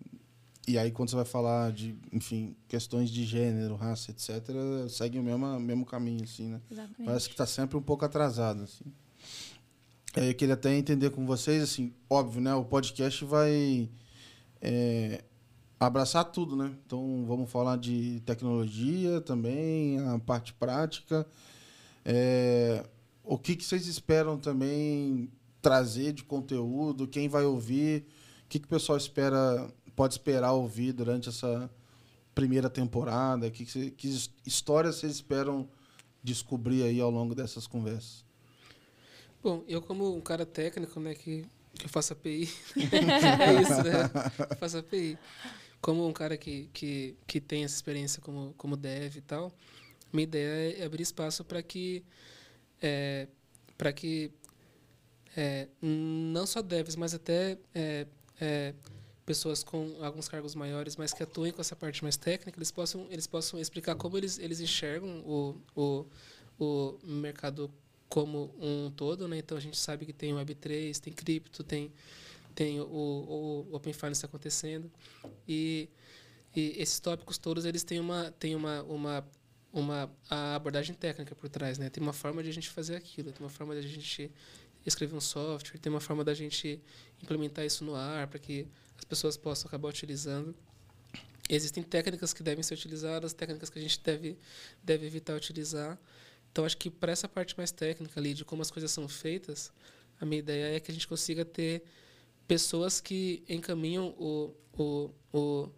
[0.69, 4.39] e aí, quando você vai falar de, enfim, questões de gênero, raça, etc.,
[4.87, 6.61] segue o mesmo, mesmo caminho, assim, né?
[6.69, 7.05] Exatamente.
[7.05, 8.85] Parece que está sempre um pouco atrasado, assim.
[10.15, 12.53] É, Eu queria até entender com vocês, assim, óbvio, né?
[12.53, 13.89] O podcast vai
[14.61, 15.23] é,
[15.79, 16.71] abraçar tudo, né?
[16.85, 21.25] Então, vamos falar de tecnologia também, a parte prática.
[22.05, 22.85] É,
[23.23, 25.31] o que, que vocês esperam também
[25.63, 27.07] trazer de conteúdo?
[27.07, 28.05] Quem vai ouvir?
[28.45, 31.69] O que, que o pessoal espera, pode esperar ouvir durante essa
[32.33, 33.51] primeira temporada?
[33.51, 35.67] Que, que, que his- histórias vocês esperam
[36.23, 38.23] descobrir aí ao longo dessas conversas?
[39.43, 42.47] Bom, eu como um cara técnico, né, que, que eu faço API,
[42.79, 44.09] é isso, né?
[44.51, 45.17] Eu faço API.
[45.81, 49.51] Como um cara que, que, que tem essa experiência como, como dev e tal,
[50.13, 52.05] minha ideia é abrir espaço para que,
[52.81, 53.27] é,
[53.77, 54.31] para que
[55.35, 58.07] é, não só devs, mas até é,
[58.39, 58.73] é,
[59.29, 63.05] pessoas com alguns cargos maiores, mas que atuem com essa parte mais técnica, eles possam,
[63.11, 66.05] eles possam explicar como eles, eles enxergam o, o,
[66.57, 67.71] o mercado
[68.09, 69.37] como um todo, né?
[69.37, 71.91] Então a gente sabe que tem Web3, tem cripto, tem
[72.55, 74.91] tem o, o, Open Finance acontecendo
[75.47, 75.87] e,
[76.55, 79.27] e esses tópicos todos eles têm uma têm uma uma
[79.71, 81.87] uma a abordagem técnica por trás, né?
[81.91, 84.31] Tem uma forma de a gente fazer aquilo, tem uma forma de a gente
[84.83, 86.81] escrever um software, tem uma forma da gente
[87.21, 88.67] implementar isso no ar para que
[88.99, 90.53] as pessoas possam acabar utilizando.
[91.49, 94.37] Existem técnicas que devem ser utilizadas, técnicas que a gente deve
[94.83, 95.97] deve evitar utilizar.
[96.51, 99.71] Então acho que para essa parte mais técnica ali de como as coisas são feitas,
[100.19, 101.83] a minha ideia é que a gente consiga ter
[102.47, 105.71] pessoas que encaminham o, o, o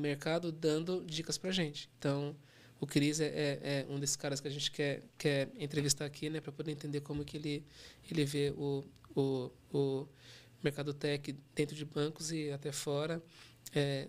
[0.00, 1.90] mercado dando dicas para gente.
[1.98, 2.34] Então,
[2.80, 6.30] o Cris é, é, é um desses caras que a gente quer, quer entrevistar aqui,
[6.30, 7.64] né, para poder entender como que ele,
[8.10, 8.84] ele vê o,
[9.14, 10.08] o, o
[10.62, 13.22] mercado tech dentro de bancos e até fora.
[13.74, 14.08] É,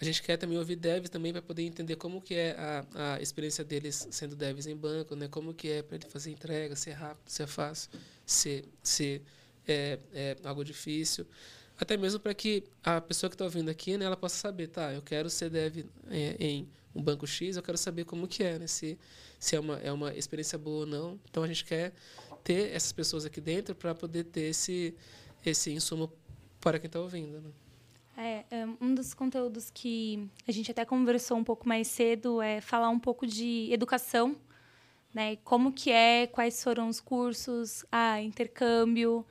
[0.00, 3.22] a gente quer também ouvir devs também para poder entender como que é a, a
[3.22, 5.26] experiência deles sendo devs em banco, né?
[5.28, 7.90] Como que é para ele fazer entrega, se é rápido, se é fácil,
[8.24, 9.22] se, se
[9.66, 11.26] é, é algo difícil.
[11.78, 14.92] Até mesmo para que a pessoa que está ouvindo aqui, né, ela possa saber, tá,
[14.92, 18.58] eu quero ser dev é, em um banco X, eu quero saber como que é,
[18.58, 18.66] né?
[18.66, 18.98] Se,
[19.38, 21.20] se é, uma, é uma experiência boa ou não.
[21.30, 21.94] Então a gente quer
[22.44, 24.94] ter essas pessoas aqui dentro para poder ter esse,
[25.50, 26.10] esse insumo
[26.60, 27.40] para quem está ouvindo.
[27.40, 27.50] Né?
[28.16, 32.60] É, é, um dos conteúdos que a gente até conversou um pouco mais cedo é
[32.60, 34.36] falar um pouco de educação,
[35.12, 35.36] né?
[35.44, 39.24] Como que é, quais foram os cursos, ah, intercâmbio,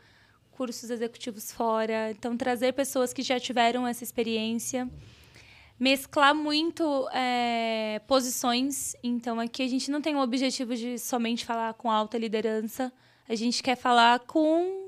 [0.51, 2.11] cursos executivos fora.
[2.11, 4.89] Então, trazer pessoas que já tiveram essa experiência.
[5.79, 8.95] Mesclar muito é, posições.
[9.03, 12.93] Então, aqui a gente não tem o objetivo de somente falar com alta liderança.
[13.27, 14.84] A gente quer falar com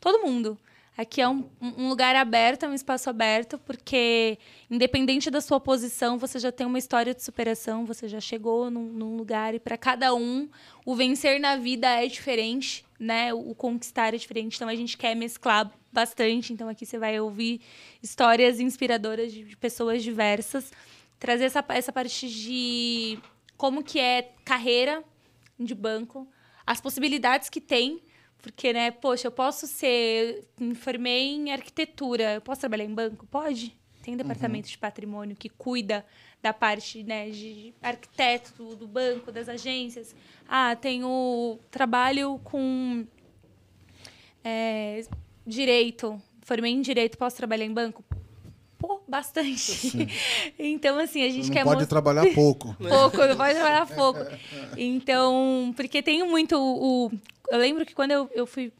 [0.00, 0.58] todo mundo.
[0.96, 4.38] Aqui é um, um, lugar aberto, é um espaço aberto, porque
[4.70, 8.84] independente da sua posição, você já tem uma história de superação, você já chegou num,
[8.84, 10.48] num lugar e para cada um
[10.84, 13.32] o vencer na vida é diferente, né?
[13.32, 14.56] O, o, conquistar é diferente.
[14.56, 16.52] Então a gente quer mesclar bastante.
[16.52, 17.62] Então aqui você vai ouvir
[18.02, 20.70] histórias inspiradoras de, de pessoas diversas,
[21.18, 23.18] trazer essa, essa parte de
[23.56, 25.02] como que é carreira
[25.58, 26.28] de banco,
[26.66, 28.02] as possibilidades que tem
[28.42, 30.44] porque, né, poxa, eu posso ser.
[30.58, 32.34] Me formei em arquitetura.
[32.34, 33.26] Eu posso trabalhar em banco?
[33.26, 33.76] Pode.
[34.02, 34.72] Tem um departamento uhum.
[34.72, 36.04] de patrimônio que cuida
[36.42, 40.14] da parte né, de arquiteto, do banco, das agências.
[40.48, 43.06] Ah, tenho trabalho com
[44.42, 45.02] é,
[45.46, 46.20] direito.
[46.40, 48.02] Formei em direito, posso trabalhar em banco?
[49.10, 50.08] Bastante.
[50.56, 51.64] então, assim, a gente não quer.
[51.64, 52.76] Pode trabalhar pouco.
[52.78, 54.20] pouco, não pode trabalhar pouco.
[54.76, 57.10] Então, porque tem muito o,
[57.50, 58.72] eu lembro que quando eu, eu fui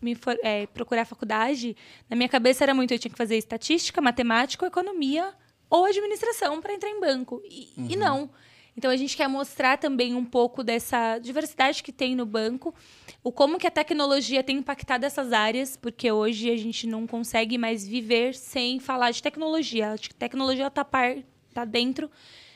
[0.00, 1.76] me for, é, procurar a faculdade,
[2.08, 5.32] na minha cabeça era muito, eu tinha que fazer estatística, matemática, economia
[5.68, 7.42] ou administração para entrar em banco.
[7.44, 7.86] E, uhum.
[7.90, 8.30] e, não.
[8.76, 12.74] Então a gente quer mostrar também um pouco dessa diversidade que tem no banco,
[13.22, 17.56] o como que a tecnologia tem impactado essas áreas, porque hoje a gente não consegue
[17.56, 19.94] mais viver sem falar de tecnologia.
[19.94, 20.84] A tecnologia está
[21.52, 22.10] tá dentro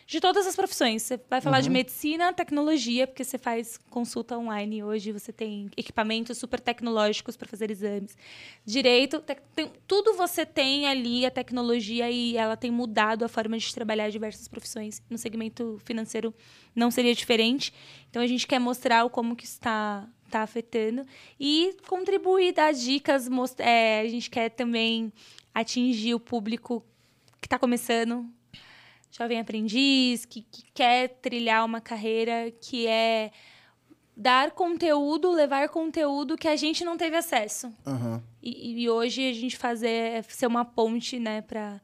[0.09, 1.03] de todas as profissões.
[1.03, 1.65] Você vai falar uhum.
[1.65, 7.47] de medicina, tecnologia, porque você faz consulta online hoje, você tem equipamentos super tecnológicos para
[7.47, 8.17] fazer exames.
[8.65, 9.23] Direito,
[9.55, 14.09] tem, tudo você tem ali a tecnologia e ela tem mudado a forma de trabalhar
[14.09, 15.03] diversas profissões.
[15.11, 16.35] No segmento financeiro
[16.75, 17.71] não seria diferente.
[18.09, 21.07] Então a gente quer mostrar como que está está afetando
[21.41, 23.29] e contribuir, dar dicas.
[23.59, 25.11] É, a gente quer também
[25.55, 26.85] atingir o público
[27.41, 28.27] que está começando,
[29.11, 33.31] jovem aprendiz, que, que quer trilhar uma carreira que é
[34.17, 37.73] dar conteúdo, levar conteúdo que a gente não teve acesso.
[37.87, 38.21] Uhum.
[38.43, 41.81] E, e, hoje a gente fazer ser uma ponte, né, para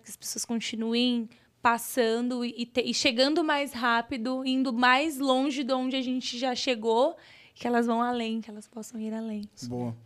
[0.00, 1.28] que as pessoas continuem
[1.62, 6.54] passando e, te, e, chegando mais rápido, indo mais longe de onde a gente já
[6.54, 7.16] chegou,
[7.56, 9.48] que elas vão além, que elas possam ir além.
[9.62, 9.96] Boa.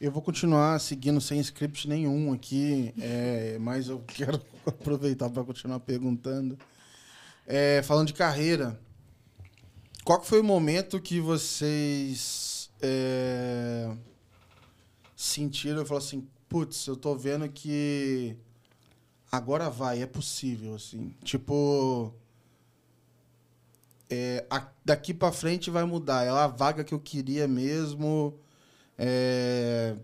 [0.00, 5.80] Eu vou continuar seguindo sem script nenhum aqui, é, mas eu quero aproveitar para continuar
[5.80, 6.56] perguntando.
[7.44, 8.80] É, falando de carreira,
[10.04, 13.90] qual foi o momento que vocês é,
[15.16, 18.36] sentiram e falaram assim, putz, eu tô vendo que
[19.32, 21.12] agora vai, é possível, assim.
[21.24, 22.14] Tipo,
[24.10, 26.24] é, a, daqui para frente vai mudar.
[26.24, 28.38] É a vaga que eu queria mesmo
[29.02, 29.96] é,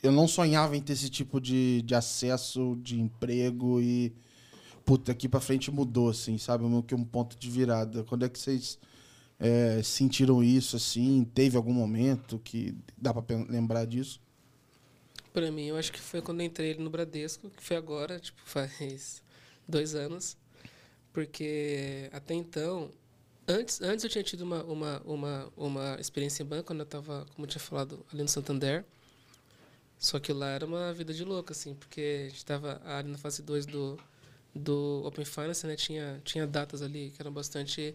[0.00, 4.14] eu não sonhava em ter esse tipo de, de acesso, de emprego e.
[4.84, 6.64] Puta, aqui pra frente mudou, assim, sabe?
[6.64, 8.04] Meio que um ponto de virada.
[8.04, 8.78] Quando é que vocês
[9.40, 11.28] é, sentiram isso, assim?
[11.34, 14.20] Teve algum momento que dá pra lembrar disso?
[15.32, 18.40] Pra mim, eu acho que foi quando eu entrei no Bradesco, que foi agora, tipo,
[18.46, 19.20] faz
[19.68, 20.36] dois anos.
[21.12, 22.92] Porque até então,
[23.48, 27.24] Antes, antes eu tinha tido uma, uma, uma, uma experiência em banco, quando eu estava,
[27.34, 28.84] como eu tinha falado, ali no Santander.
[29.98, 33.18] Só que lá era uma vida de louco, assim, porque a gente estava ali na
[33.18, 33.98] fase 2 do,
[34.54, 35.76] do Open Finance, né?
[35.76, 37.94] Tinha, tinha datas ali que eram bastante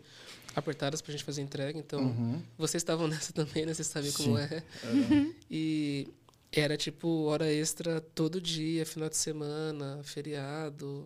[0.55, 1.77] apertadas para a gente fazer entrega.
[1.77, 2.41] Então, uhum.
[2.57, 3.73] vocês estavam nessa também, né?
[3.73, 4.63] Vocês sabem como é.
[4.85, 5.33] Uhum.
[5.49, 6.07] E
[6.51, 11.05] era, tipo, hora extra todo dia, final de semana, feriado.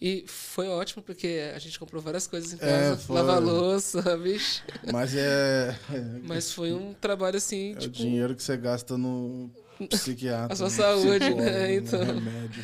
[0.00, 4.02] E foi ótimo porque a gente comprou várias coisas em é, casa, é, lavar louça,
[4.18, 4.62] bicho.
[4.92, 5.78] Mas é.
[6.24, 7.72] Mas foi um trabalho assim.
[7.72, 9.50] É tipo, o dinheiro que você gasta no
[9.88, 10.52] psiquiatra.
[10.52, 11.74] A sua saúde, né?
[11.76, 12.04] Então.
[12.04, 12.62] Remédio.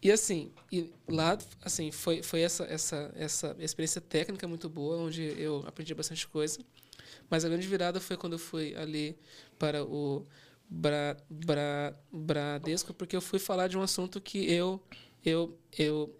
[0.00, 5.22] E assim, e lá, assim, foi, foi essa, essa, essa experiência técnica muito boa, onde
[5.36, 6.58] eu aprendi bastante coisa.
[7.28, 9.18] Mas a grande virada foi quando eu fui ali
[9.58, 10.24] para o,
[10.68, 14.80] Bra, Bra, Bradesco porque eu fui falar de um assunto que eu
[15.24, 16.14] eu eu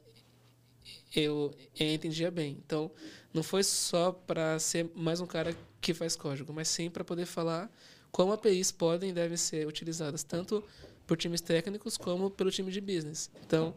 [1.15, 2.59] eu, entendia bem.
[2.65, 2.91] Então,
[3.33, 7.27] não foi só para ser mais um cara que faz código, mas sim para poder
[7.27, 7.71] falar
[8.11, 10.63] como APIs podem e devem ser utilizadas tanto
[11.07, 13.31] por times técnicos como pelo time de business.
[13.47, 13.75] Então,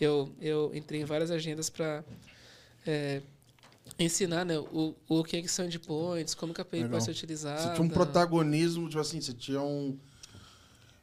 [0.00, 2.04] eu, eu entrei em várias agendas para
[2.86, 3.22] é,
[3.98, 6.92] ensinar né, o, o que, é que são endpoints, como que a API Legal.
[6.92, 7.60] pode ser utilizada.
[7.60, 9.98] Você tinha um protagonismo, tipo assim, você tinha um...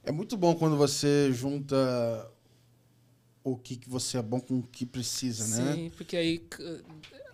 [0.03, 1.75] É muito bom quando você junta
[3.43, 5.73] o que, que você é bom com o que precisa, né?
[5.73, 6.41] Sim, porque aí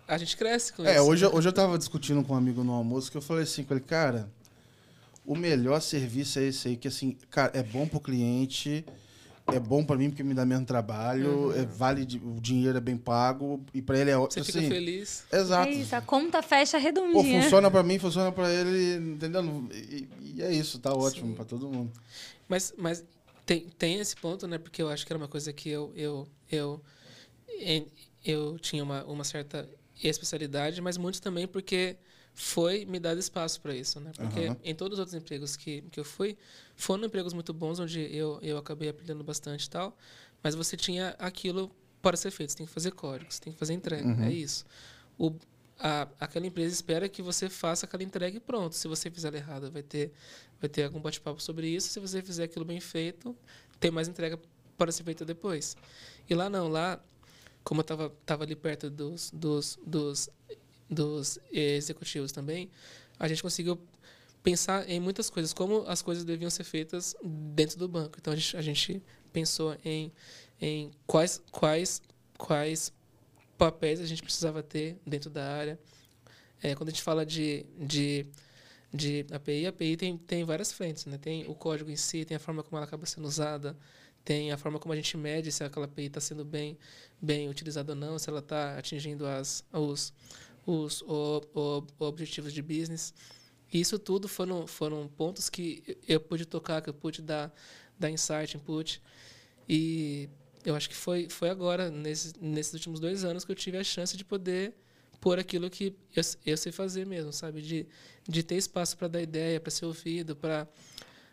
[0.06, 0.98] a gente cresce com é, isso.
[0.98, 3.64] É, hoje, hoje eu tava discutindo com um amigo no almoço que eu falei assim
[3.64, 4.30] com ele, cara,
[5.24, 8.84] o melhor serviço é esse aí, que assim, cara, é bom pro cliente,
[9.52, 11.52] é bom para mim porque me dá menos trabalho, uhum.
[11.52, 15.24] é, vale o dinheiro é bem pago e para ele é Você assim, fica feliz.
[15.32, 15.68] Exato.
[15.68, 17.12] É isso, a conta fecha redondinha.
[17.12, 19.68] Pô, funciona para mim, funciona para ele, entendeu?
[19.72, 21.92] E, e, é isso, tá ótimo para todo mundo.
[22.48, 23.04] Mas, mas
[23.46, 24.58] tem, tem esse ponto, né?
[24.58, 26.82] Porque eu acho que era uma coisa que eu eu eu,
[28.24, 29.68] eu tinha uma, uma certa
[30.02, 31.96] especialidade, mas muitos também porque
[32.34, 34.12] foi me dado espaço para isso, né?
[34.14, 34.56] Porque uhum.
[34.62, 36.36] em todos os outros empregos que, que eu fui,
[36.74, 39.96] foram empregos muito bons, onde eu, eu acabei aprendendo bastante e tal,
[40.42, 41.70] mas você tinha aquilo
[42.02, 42.50] para ser feito.
[42.50, 44.24] Você tem que fazer código, você tem que fazer entrega, uhum.
[44.24, 44.66] é isso.
[45.18, 45.32] O,
[45.78, 48.74] a, aquela empresa espera que você faça aquela entrega e pronto.
[48.74, 50.12] Se você fizer errado, vai ter,
[50.60, 51.88] vai ter algum bate-papo sobre isso.
[51.88, 53.36] Se você fizer aquilo bem feito,
[53.78, 54.38] tem mais entrega
[54.76, 55.76] para ser feita depois.
[56.28, 57.00] E lá não, lá,
[57.62, 60.28] como eu estava tava ali perto dos, dos, dos
[60.88, 62.70] dos executivos também,
[63.18, 63.78] a gente conseguiu
[64.42, 68.16] pensar em muitas coisas, como as coisas deviam ser feitas dentro do banco.
[68.20, 69.02] Então a gente, a gente
[69.32, 70.12] pensou em,
[70.60, 72.00] em quais, quais,
[72.38, 72.92] quais
[73.58, 75.78] papéis a gente precisava ter dentro da área.
[76.62, 78.26] É, quando a gente fala de, de,
[78.96, 81.04] de API, a API tem, tem várias frentes.
[81.06, 81.18] Né?
[81.18, 83.76] Tem o código em si, tem a forma como ela acaba sendo usada,
[84.24, 86.76] tem a forma como a gente mede se aquela API está sendo bem,
[87.20, 90.12] bem utilizada ou não, se ela está atingindo as, os,
[90.66, 93.14] os o, o, objetivos de business.
[93.72, 97.52] Isso tudo foram, foram pontos que eu pude tocar, que eu pude dar,
[97.98, 99.02] dar insight, input.
[99.68, 100.28] E
[100.64, 103.84] eu acho que foi, foi agora, nesses, nesses últimos dois anos, que eu tive a
[103.84, 104.74] chance de poder
[105.26, 107.60] pôr aquilo que eu, eu sei fazer mesmo, sabe?
[107.60, 107.84] De,
[108.28, 110.68] de ter espaço para dar ideia, para ser ouvido, para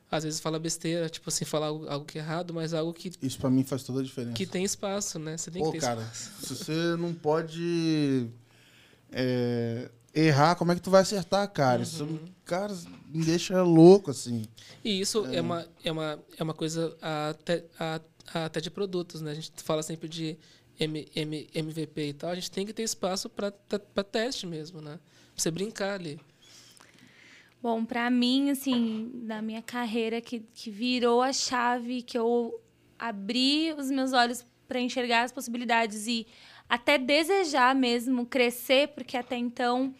[0.09, 3.11] às vezes falar besteira, tipo assim, falar algo, algo que é errado, mas algo que.
[3.21, 4.33] Isso para mim faz toda a diferença.
[4.33, 5.37] Que tem espaço, né?
[5.37, 6.55] Você tem Pô, que ter cara, espaço.
[6.55, 8.29] Se você não pode
[9.11, 11.77] é, errar, como é que tu vai acertar, cara?
[11.77, 11.83] Uhum.
[11.83, 12.75] Isso, cara,
[13.09, 14.47] me deixa louco, assim.
[14.83, 16.97] E isso é, é uma, é uma, é uma coisa
[17.29, 17.63] até,
[18.33, 19.29] até de produtos, né?
[19.29, 20.35] A gente fala sempre de
[20.79, 22.31] M, M, MVP e tal.
[22.31, 23.51] A gente tem que ter espaço para
[24.03, 24.99] teste mesmo, né?
[24.99, 25.01] Pra
[25.35, 26.19] você brincar ali.
[27.61, 32.59] Bom, para mim, assim, na minha carreira, que, que virou a chave, que eu
[32.99, 36.27] abri os meus olhos para enxergar as possibilidades e
[36.67, 39.93] até desejar mesmo crescer, porque até então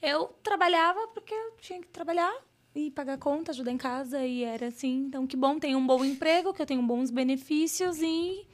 [0.00, 2.34] eu trabalhava porque eu tinha que trabalhar
[2.74, 5.04] e pagar conta, ajudar em casa e era assim.
[5.06, 8.46] Então, que bom, tenho um bom emprego, que eu tenho bons benefícios e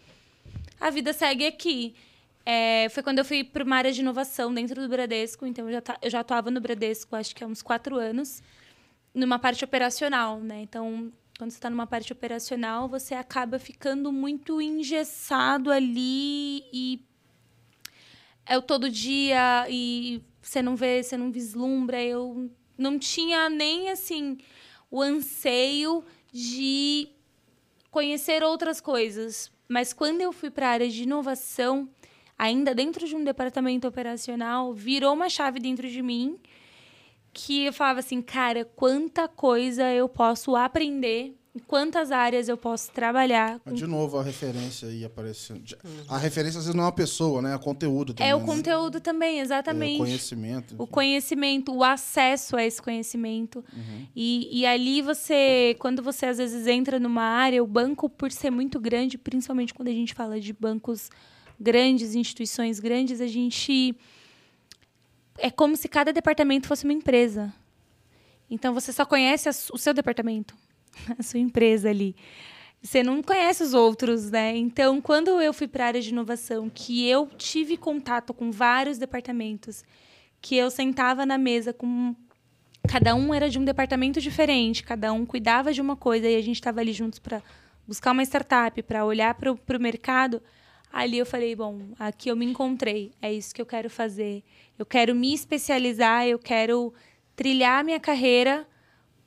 [0.81, 1.95] a vida segue aqui.
[2.45, 5.73] É, foi quando eu fui para uma área de inovação dentro do Bradesco, então eu
[5.73, 8.43] já, eu já atuava no Bradesco acho que há uns quatro anos,
[9.15, 10.63] numa parte operacional, né?
[10.63, 17.05] Então, quando você está numa parte operacional, você acaba ficando muito engessado ali e
[18.47, 22.03] é o todo dia e você não vê, você não vislumbra.
[22.03, 24.39] Eu não tinha nem assim
[24.91, 27.09] o anseio de
[27.91, 29.53] conhecer outras coisas.
[29.71, 31.89] Mas quando eu fui para a área de inovação,
[32.37, 36.41] ainda dentro de um departamento operacional, virou uma chave dentro de mim
[37.33, 42.93] que eu falava assim, cara, quanta coisa eu posso aprender em quantas áreas eu posso
[42.93, 43.61] trabalhar.
[43.73, 45.63] De novo, a referência aí aparecendo.
[46.09, 47.55] A referência às vezes não é uma pessoa, né?
[47.55, 48.31] É conteúdo também.
[48.31, 48.47] É o né?
[48.47, 49.95] conteúdo também, exatamente.
[49.95, 50.75] É o conhecimento.
[50.79, 53.65] O conhecimento, o acesso a esse conhecimento.
[53.73, 54.07] Uhum.
[54.15, 58.51] E, e ali você, quando você às vezes entra numa área, o banco, por ser
[58.51, 61.11] muito grande, principalmente quando a gente fala de bancos
[61.59, 63.97] grandes, instituições grandes, a gente.
[65.37, 67.53] É como se cada departamento fosse uma empresa.
[68.49, 70.55] Então você só conhece o seu departamento.
[71.19, 72.15] a sua empresa ali.
[72.83, 74.57] Você não conhece os outros, né?
[74.57, 78.97] Então, quando eu fui para a área de inovação, que eu tive contato com vários
[78.97, 79.85] departamentos,
[80.41, 82.15] que eu sentava na mesa com
[82.89, 86.41] cada um era de um departamento diferente, cada um cuidava de uma coisa e a
[86.41, 87.43] gente estava ali juntos para
[87.87, 90.43] buscar uma startup, para olhar para o mercado.
[90.91, 94.43] Ali eu falei, bom, aqui eu me encontrei, é isso que eu quero fazer.
[94.79, 96.95] Eu quero me especializar, eu quero
[97.37, 98.67] trilhar minha carreira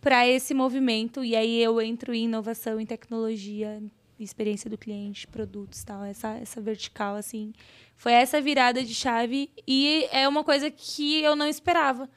[0.03, 1.23] para esse movimento.
[1.23, 3.81] E aí eu entro em inovação, em tecnologia,
[4.19, 7.53] experiência do cliente, produtos, tal, essa essa vertical assim.
[7.95, 12.09] Foi essa virada de chave e é uma coisa que eu não esperava.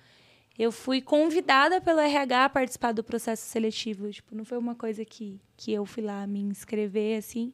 [0.58, 5.04] Eu fui convidada pelo RH a participar do processo seletivo, tipo, não foi uma coisa
[5.04, 7.52] que que eu fui lá me inscrever assim.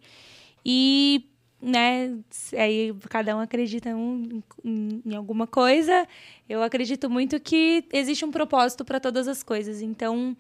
[0.65, 1.29] E
[1.63, 2.19] né,
[2.59, 6.09] aí cada um acredita um, em, em alguma coisa.
[6.49, 9.81] Eu acredito muito que existe um propósito para todas as coisas.
[9.81, 10.37] Então,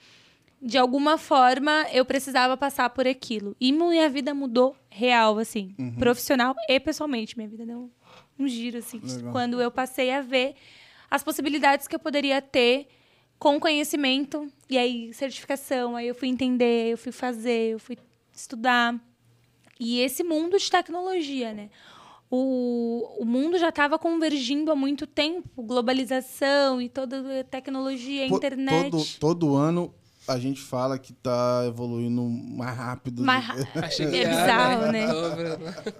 [0.60, 3.56] de alguma forma, eu precisava passar por aquilo.
[3.60, 5.72] E minha vida mudou real, assim.
[5.78, 5.94] Uhum.
[5.94, 7.36] Profissional e pessoalmente.
[7.36, 7.90] Minha vida deu um,
[8.44, 8.98] um giro, assim.
[8.98, 9.30] Legal.
[9.30, 10.56] Quando eu passei a ver
[11.08, 12.88] as possibilidades que eu poderia ter
[13.38, 14.50] com conhecimento.
[14.68, 15.94] E aí, certificação.
[15.94, 17.96] Aí eu fui entender, eu fui fazer, eu fui
[18.32, 19.00] estudar.
[19.84, 21.68] E esse mundo de tecnologia, né?
[22.30, 25.62] O, o mundo já estava convergindo há muito tempo.
[25.62, 28.90] Globalização e toda a tecnologia, a internet.
[28.90, 29.92] Todo, todo ano
[30.26, 33.22] a gente fala que tá evoluindo mais rápido.
[33.22, 35.04] Mais ra- Achei É bizarro, né?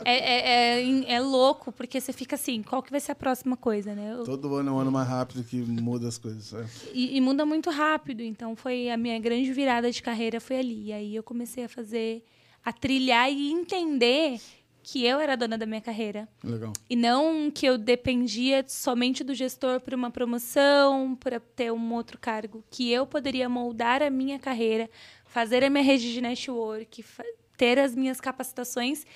[0.04, 3.56] É, é, é, é louco, porque você fica assim, qual que vai ser a próxima
[3.56, 4.12] coisa, né?
[4.14, 6.54] Eu- Todo ano é um ano mais rápido que muda as coisas.
[6.54, 6.64] é.
[6.94, 8.22] E, e muda muito rápido.
[8.22, 10.84] Então, foi a minha grande virada de carreira foi ali.
[10.86, 12.24] E aí eu comecei a fazer,
[12.64, 14.40] a trilhar e entender
[14.82, 16.28] que eu era dona da minha carreira.
[16.42, 16.72] Legal.
[16.90, 22.18] E não que eu dependia somente do gestor para uma promoção, para ter um outro
[22.18, 22.64] cargo.
[22.70, 24.90] Que eu poderia moldar a minha carreira,
[25.24, 27.04] fazer a minha rede de network,
[27.56, 29.06] ter as minhas capacitações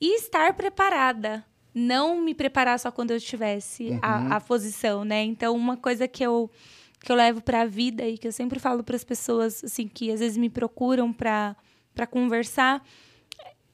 [0.00, 1.44] e estar preparada.
[1.74, 5.22] Não me preparar só quando eu tivesse a, a posição, né?
[5.22, 6.50] Então, uma coisa que eu,
[7.00, 9.88] que eu levo para a vida e que eu sempre falo para as pessoas, assim,
[9.88, 11.56] que às vezes me procuram para
[12.06, 12.84] conversar,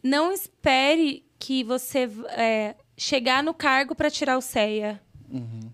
[0.03, 5.01] não espere que você é, chegar no cargo para tirar o CEA.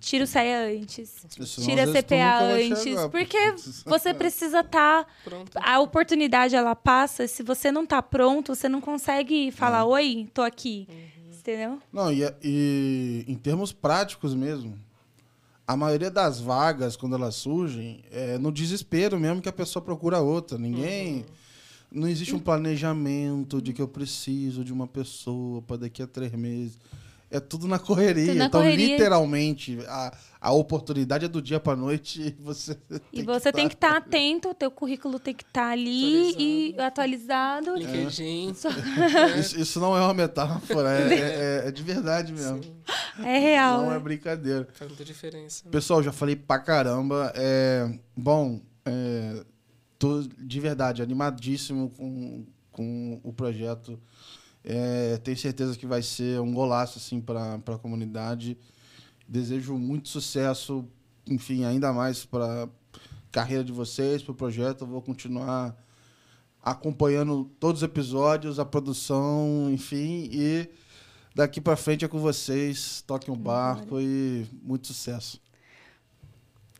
[0.01, 1.25] Tira o CEA antes.
[1.29, 2.83] Senão, Tira a CPA antes.
[2.83, 3.39] chegar, porque
[3.87, 5.07] você precisa estar.
[5.23, 5.53] Pronto.
[5.55, 7.29] a oportunidade ela passa.
[7.29, 10.89] Se você não tá pronto, você não consegue falar: Oi, tô aqui.
[11.31, 11.79] Entendeu?
[11.93, 14.79] Não, e, e em termos práticos mesmo,
[15.67, 20.21] a maioria das vagas, quando elas surgem, é no desespero mesmo que a pessoa procura
[20.21, 20.59] outra.
[20.59, 21.25] Ninguém.
[21.95, 26.33] Não existe um planejamento de que eu preciso de uma pessoa para daqui a três
[26.33, 26.77] meses.
[27.31, 28.27] É tudo na correria.
[28.27, 28.87] Tudo na então, correria.
[28.97, 32.77] literalmente, a, a oportunidade é do dia para noite e você.
[33.13, 37.75] E você tem que estar atento, o teu currículo tem que estar ali e atualizado.
[37.77, 38.51] LinkedIn.
[39.39, 41.15] Isso, isso não é uma metáfora, é,
[41.65, 42.61] é- é de verdade mesmo.
[43.19, 43.83] É real.
[43.83, 43.99] Não é né?
[44.01, 44.69] brincadeira.
[44.73, 45.65] Faz muita diferença.
[45.71, 47.33] Pessoal, já falei pra caramba.
[47.37, 48.61] É, bom,
[50.05, 53.99] tô de verdade animadíssimo com, com o projeto.
[54.63, 58.59] É, tenho certeza que vai ser um golaço assim, para a comunidade.
[59.27, 60.85] Desejo muito sucesso,
[61.27, 62.69] enfim, ainda mais para
[63.33, 64.83] carreira de vocês, para o projeto.
[64.83, 65.75] Eu vou continuar
[66.63, 70.69] acompanhando todos os episódios, a produção, enfim, e
[71.35, 73.03] daqui para frente é com vocês.
[73.07, 75.44] Toquem o barco e muito sucesso.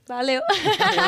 [0.07, 0.43] Valeu.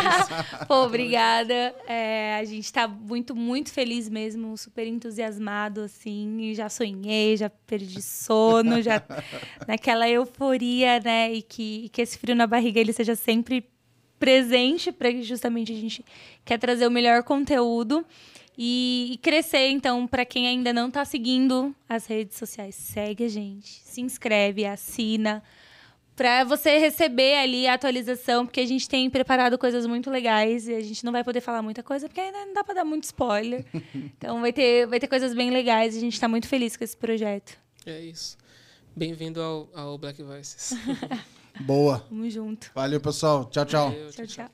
[0.67, 1.75] Pô, obrigada.
[1.87, 6.53] É, a gente tá muito, muito feliz mesmo, super entusiasmado, assim.
[6.55, 9.03] Já sonhei, já perdi sono, já
[9.69, 11.33] naquela euforia, né?
[11.33, 13.69] E que, e que esse frio na barriga ele seja sempre
[14.19, 16.03] presente, para que justamente a gente
[16.43, 18.05] quer trazer o melhor conteúdo.
[18.59, 23.29] E, e crescer, então, para quem ainda não está seguindo as redes sociais, segue a
[23.29, 25.43] gente, se inscreve, assina,
[26.17, 30.75] para você receber ali a atualização, porque a gente tem preparado coisas muito legais e
[30.75, 33.05] a gente não vai poder falar muita coisa, porque ainda não dá para dar muito
[33.05, 33.65] spoiler.
[33.95, 36.83] então vai ter, vai ter coisas bem legais e a gente está muito feliz com
[36.83, 37.59] esse projeto.
[37.85, 38.39] É isso.
[38.97, 40.73] Bem-vindo ao, ao Black Voices.
[41.61, 42.01] Boa.
[42.01, 42.71] Tamo junto.
[42.75, 43.45] Valeu, pessoal.
[43.45, 43.91] Tchau, tchau.
[43.91, 44.51] Valeu, Tchau, tchau.